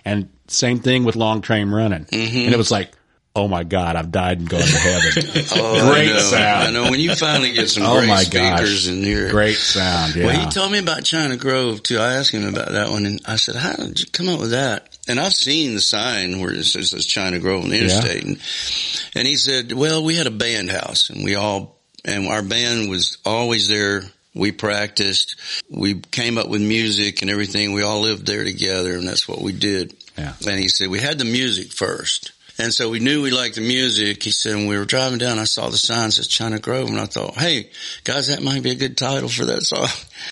[0.04, 2.04] and same thing with long train running.
[2.06, 2.38] Mm-hmm.
[2.38, 2.90] And it was like,
[3.36, 5.12] oh my God, I've died and gone to heaven.
[5.52, 6.18] oh, Great I know.
[6.20, 6.62] sound.
[6.68, 6.90] I know.
[6.90, 8.88] When you finally get some oh great my speakers gosh.
[8.88, 10.16] and you're Great sound.
[10.16, 10.26] Yeah.
[10.26, 11.98] Well, he told me about China Grove too.
[11.98, 14.50] I asked him about that one, and I said, "How did you come up with
[14.52, 18.40] that?" And I've seen the sign where it says China Grove on the interstate, and,
[19.14, 22.88] and he said, "Well, we had a band house, and we all, and our band
[22.88, 24.02] was always there.
[24.34, 25.36] We practiced,
[25.70, 27.72] we came up with music and everything.
[27.72, 30.32] We all lived there together, and that's what we did." Yeah.
[30.48, 32.32] And he said, "We had the music first.
[32.58, 34.22] And so we knew we liked the music.
[34.22, 36.98] He said, when we were driving down, I saw the sign says China Grove and
[36.98, 37.70] I thought, hey,
[38.04, 39.88] guys, that might be a good title for that song.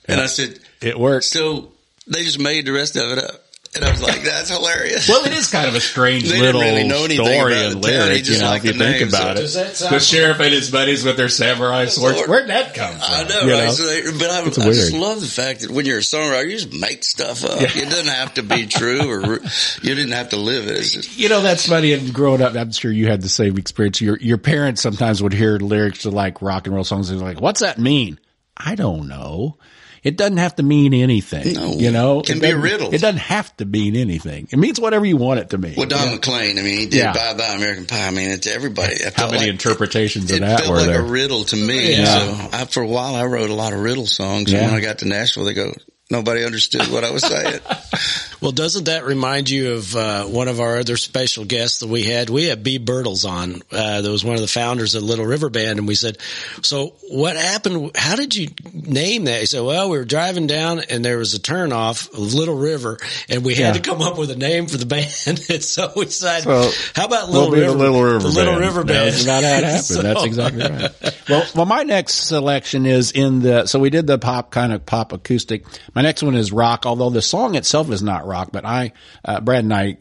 [0.07, 1.25] And I said, it worked.
[1.27, 1.72] so
[2.07, 3.43] they just made the rest of it up.
[3.77, 5.09] And I was like, that's hilarious.
[5.09, 7.72] Well, it is kind of a strange They didn't little really know anything story and
[7.75, 9.77] the lyric, just you know, liked if you think name, so about does it.
[9.77, 12.18] sound- The sheriff and his buddies with their samurai swords.
[12.18, 12.31] Lord.
[12.31, 13.03] Where'd that come from?
[13.03, 13.70] I know, You right?
[13.72, 16.57] So they, but I, I just love the fact that when you're a songwriter, you
[16.59, 17.61] just make stuff up.
[17.62, 19.41] It doesn't have to be true or
[19.83, 20.83] you didn't have to live it.
[20.83, 21.93] Just, You know, that's funny.
[21.95, 24.01] And growing up, I'm sure you had the same experience.
[24.01, 27.27] Your your parents sometimes would hear lyrics to like rock and roll songs and they're
[27.27, 28.20] like, "What's that mean?"
[28.57, 29.57] I don't know.
[30.05, 31.55] It doesn't have to mean anything.
[31.55, 31.73] No.
[31.73, 32.93] you know, it Can It be a riddle.
[32.95, 34.47] It doesn't have to mean anything.
[34.53, 35.75] It means whatever you want it to mean.
[35.79, 37.13] well, Don McLean, I mean, he did Yeah.
[37.15, 38.07] Bye Bye American Pie.
[38.07, 38.97] I mean, it's everybody.
[39.05, 41.01] I How many like- interpretations of it that felt were like there?
[41.01, 41.97] a riddle to me.
[41.97, 42.05] Yeah.
[42.05, 44.53] So I, for a while, I wrote a lot of riddle songs.
[44.53, 44.59] Yeah.
[44.59, 45.73] And when I got to Nashville, they go,
[46.11, 47.61] nobody understood what I was saying.
[48.45, 52.03] Well, doesn't that remind you of uh, one of our other special guests that we
[52.05, 52.28] had?
[52.28, 53.62] We had Beeb Birtles on.
[53.72, 56.18] Uh, that was one of the founders of Little River Band, and we said,
[56.61, 57.92] "So what happened?
[57.97, 61.32] How did you name that?" He said, "Well, we were driving down, and there was
[61.32, 62.99] a turnoff of Little River,
[63.30, 63.80] and we had Yeah.
[63.80, 65.09] to come up with a name for the band,
[65.49, 67.78] and so we decided, So, how about We'll Little River?
[67.78, 68.64] Little River the Little Band.
[68.66, 69.09] River Band.
[69.14, 69.84] That's about how it happened.
[69.84, 70.92] So- That's exactly right.
[71.30, 73.66] well, well, my next selection is in the.
[73.66, 75.64] So we did the pop kind of pop acoustic.
[75.95, 78.34] My next one is rock, although the song itself is not rock.
[78.53, 78.93] But I,
[79.24, 79.97] uh, Brad and I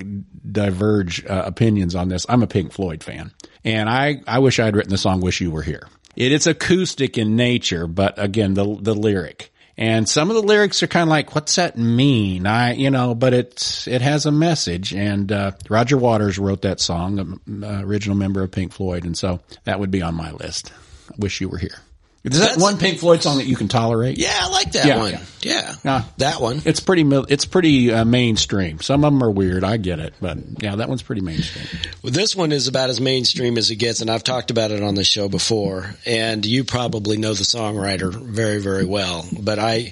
[0.49, 2.25] diverge uh, opinions on this.
[2.27, 3.31] I'm a Pink Floyd fan,
[3.63, 6.47] and I I wish I had written the song "Wish You Were Here." It is
[6.47, 9.51] acoustic in nature, but again, the the lyric.
[9.75, 12.45] And some of the lyrics are kind of like, what's that mean?
[12.45, 14.93] I, you know, but it's, it has a message.
[14.93, 19.03] And, uh, Roger Waters wrote that song, um, uh, original member of Pink Floyd.
[19.03, 20.71] And so that would be on my list.
[21.17, 21.79] Wish you were here.
[22.23, 24.17] Is that one Pink Floyd song that you can tolerate?
[24.17, 25.11] Yeah, I like that Yeah, one.
[25.41, 25.75] yeah.
[25.83, 26.61] Yeah, that one.
[26.63, 28.79] It's pretty, mil- it's pretty uh, mainstream.
[28.79, 29.65] Some of them are weird.
[29.65, 31.65] I get it, but yeah, that one's pretty mainstream.
[32.01, 34.81] Well, this one is about as mainstream as it gets, and I've talked about it
[34.81, 35.95] on the show before.
[36.05, 39.25] And you probably know the songwriter very, very well.
[39.41, 39.91] But I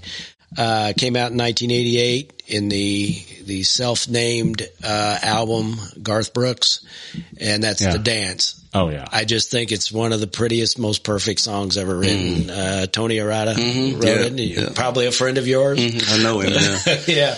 [0.57, 6.85] uh, came out in 1988 in the the self-named uh, album Garth Brooks,
[7.39, 7.93] and that's Yeah.
[7.93, 8.60] the dance.
[8.73, 9.05] Oh yeah.
[9.11, 12.49] I just think it's one of the prettiest, most perfect songs ever written.
[12.49, 14.01] Uh, Tony Arata wrote Mm-hmm.
[14.01, 14.39] Yeah, it.
[14.39, 14.69] yeah.
[14.73, 15.79] Probably a friend of yours.
[15.79, 16.53] I know him.
[16.53, 16.97] Yeah.
[17.07, 17.35] yeah,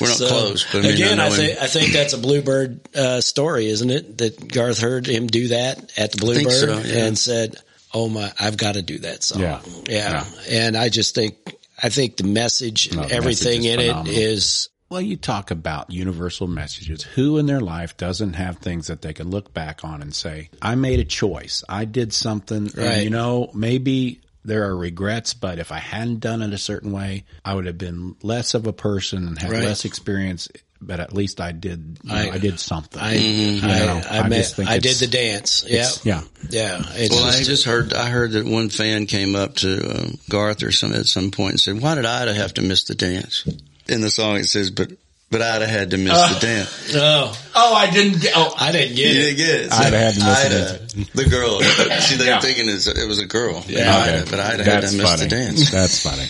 [0.00, 1.58] We're not close, but I mean, again, I I, think.
[1.62, 4.18] I think that's a Bluebird uh, story, isn't it?
[4.18, 7.04] That Garth heard him do that at the Bluebird so, yeah.
[7.06, 7.56] and said,
[7.92, 9.60] "Oh my, I've got to do that song." Yeah.
[9.88, 11.36] yeah, and I just think
[11.82, 14.14] I think the message and No, everything message in is it phenomenal.
[14.18, 17.02] is Well, you talk about universal messages.
[17.02, 20.48] Who in their life doesn't have things that they can look back on and say,
[20.62, 21.64] I made a choice.
[21.68, 22.66] I did something.
[22.66, 22.76] Right.
[22.78, 26.92] And you know, maybe there are regrets, but if I hadn't done it a certain
[26.92, 29.64] way, I would have been less of a person and had Right.
[29.64, 30.48] less experience.
[30.80, 33.00] But at least I did, you know, I- I, did something.
[33.02, 35.64] I You know, I, I, I just think I did the dance.
[35.66, 36.22] Yeah, yeah.
[36.50, 36.82] yeah.
[36.90, 40.18] It's Well, I just- just heard, I heard that one fan came up to um,
[40.28, 42.94] Garth or some at some point and said, why did I have to miss the
[42.94, 43.48] dance?
[43.88, 44.90] In the song it says, but,
[45.30, 46.92] but I'd have had to miss the uh, dance.
[46.96, 49.22] oh, Oh, I didn't get, oh, I didn't get You it.
[49.24, 49.72] didn't get it.
[49.72, 51.60] Ida had to miss the Ida, the girl.
[52.00, 52.36] See, they Yeah.
[52.36, 53.64] were thinking it's- it was a girl.
[53.66, 53.96] Yeah.
[53.96, 54.30] Ida, Okay.
[54.30, 55.70] but Ida had to miss the dance.
[55.70, 56.28] That's funny.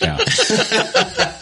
[0.00, 0.18] Yeah.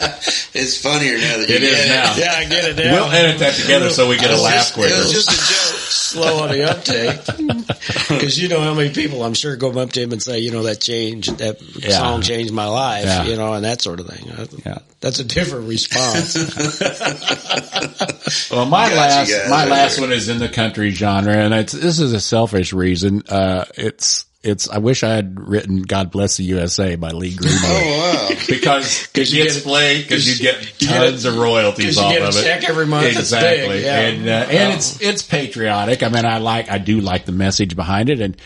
[0.58, 2.16] It's funnier now that you It is get now.
[2.16, 2.92] Yeah, I get it now.
[3.04, 4.94] We'll edit that together so we get a laugh just- quicker.
[4.94, 5.65] It was just a joke.
[5.88, 7.24] Slow on the uptake
[8.08, 10.50] because you know how many people I'm sure go up to him and say, you
[10.50, 11.98] know, that change, that Yeah.
[11.98, 13.24] song changed my life, Yeah.
[13.24, 14.60] you know, and that sort of thing.
[14.64, 14.78] Yeah.
[15.00, 16.36] That's a different response.
[18.50, 21.72] Well, my Got last guys my last one is in the country genre, and it's
[21.72, 23.22] this is a selfish reason.
[23.28, 24.68] Uh, it's it's.
[24.68, 28.36] I wish I had written "God Bless the USA" by Lee Greenwood Oh wow.
[28.48, 31.86] because it you gets get- played because you get you get a- tons of royalties
[31.86, 32.42] 'cause you off get a of it.
[32.44, 34.00] check every month exactly, yeah.
[34.00, 36.02] and uh, and it's it's patriotic.
[36.02, 38.36] I mean, I like I do like the message behind it, and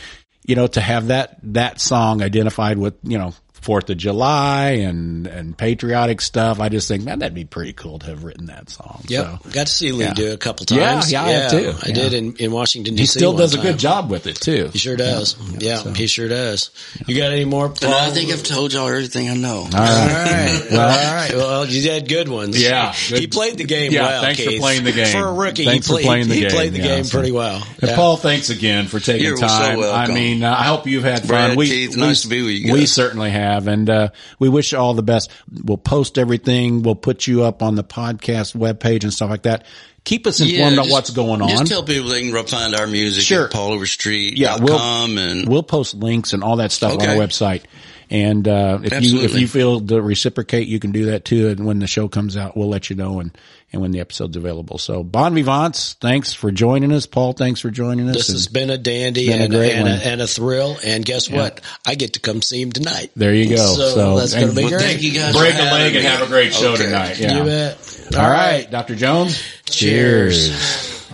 [0.46, 3.34] you know to have that that song identified with you know.
[3.60, 6.60] Fourth of July and and patriotic stuff.
[6.60, 9.02] I just think, man, that'd be pretty cool to have written that song.
[9.08, 9.24] Yep.
[9.44, 9.50] So.
[9.50, 10.14] Got to see Lee Yeah.
[10.14, 11.12] do it a couple Yeah, times.
[11.12, 11.74] yeah, I have too.
[11.82, 11.94] I Yeah.
[11.94, 13.66] did in, in Washington He still does a time.
[13.66, 14.70] good job with it too.
[14.72, 15.36] He sure does.
[15.58, 16.70] Yeah, he sure does.
[17.06, 17.68] You got any more?
[17.68, 17.92] Paul?
[17.92, 19.58] I think I've told y'all everything I know.
[19.58, 20.06] All All right.
[20.06, 20.60] right.
[20.70, 21.34] Well, all right.
[21.34, 22.60] Well, you had good ones.
[22.60, 24.22] Yeah, He played the game Yeah, well.
[24.22, 25.12] thanks for playing the game.
[25.12, 26.50] For a rookie, Thanks he, for play- playing the he game.
[26.50, 27.66] played the Yeah, game so- pretty well.
[27.82, 29.78] And Paul, thanks again for taking You're time.
[29.78, 30.12] welcome.
[30.12, 31.28] I mean, uh, I hope you've had fun.
[31.28, 34.48] Brad, we, Keith, we- nice to be with you We certainly have, and uh, we
[34.48, 35.30] wish you all the best.
[35.64, 36.82] We'll post everything.
[36.82, 39.64] We'll put you up on the podcast webpage and stuff like that.
[40.04, 41.48] Keep us informed on just- what's going on.
[41.50, 43.46] Just tell people they can find our music Sure.
[43.46, 47.64] at pauloverstreet.com yeah, we'll and we'll post links and all that stuff on our website.
[48.08, 51.48] And uh, if you if you feel to reciprocate, you can do that too.
[51.48, 53.36] And when the show comes out, we'll let you know and
[53.72, 54.78] and when the episode's available.
[54.78, 57.06] So Bon Vivants, thanks for joining us.
[57.06, 58.16] Paul, thanks for joining us.
[58.16, 60.76] This And has been a dandy Been a and, great and, a, and a thrill.
[60.84, 61.60] And guess what?
[61.86, 63.12] I get to come see him tonight.
[63.14, 63.56] there you go.
[63.74, 64.82] So, So, that's going to and be well, great.
[64.82, 65.36] thank you guys.
[65.36, 66.10] break a leg and me.
[66.10, 66.86] have a great show Okay.
[66.86, 67.18] tonight.
[67.20, 67.38] Yeah.
[67.38, 67.78] You bet.
[68.16, 68.96] All right, Dr.
[68.96, 69.40] Jones.
[69.66, 70.50] Cheers.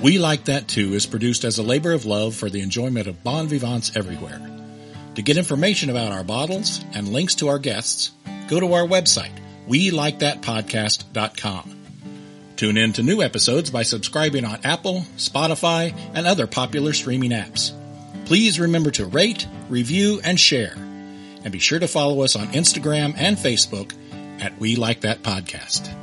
[0.03, 3.23] We Like That Too is produced as a labor of love for the enjoyment of
[3.25, 4.41] bon vivants everywhere.
[5.15, 8.11] To get information about our bottles and links to our guests,
[8.49, 9.31] go to our website,
[9.69, 11.76] welikethatpodcast.com.
[12.57, 17.73] Tune in to new episodes by subscribing on Apple, Spotify, and other popular streaming apps.
[18.25, 20.73] Please remember to rate, review, and share.
[20.75, 23.93] And be sure to follow us on Instagram and Facebook
[24.41, 25.95] at We Like That Podcast.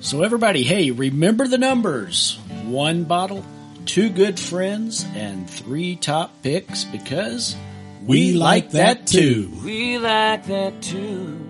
[0.00, 2.38] So everybody, hey, remember the numbers.
[2.64, 3.44] One bottle,
[3.84, 7.54] two good friends, and three top picks because
[8.02, 9.52] We like that too.
[9.62, 11.46] We like that too.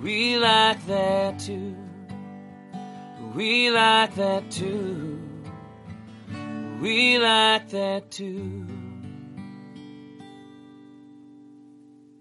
[0.00, 1.74] We like that too.
[3.34, 5.18] We like that too.
[6.80, 8.73] We like that too.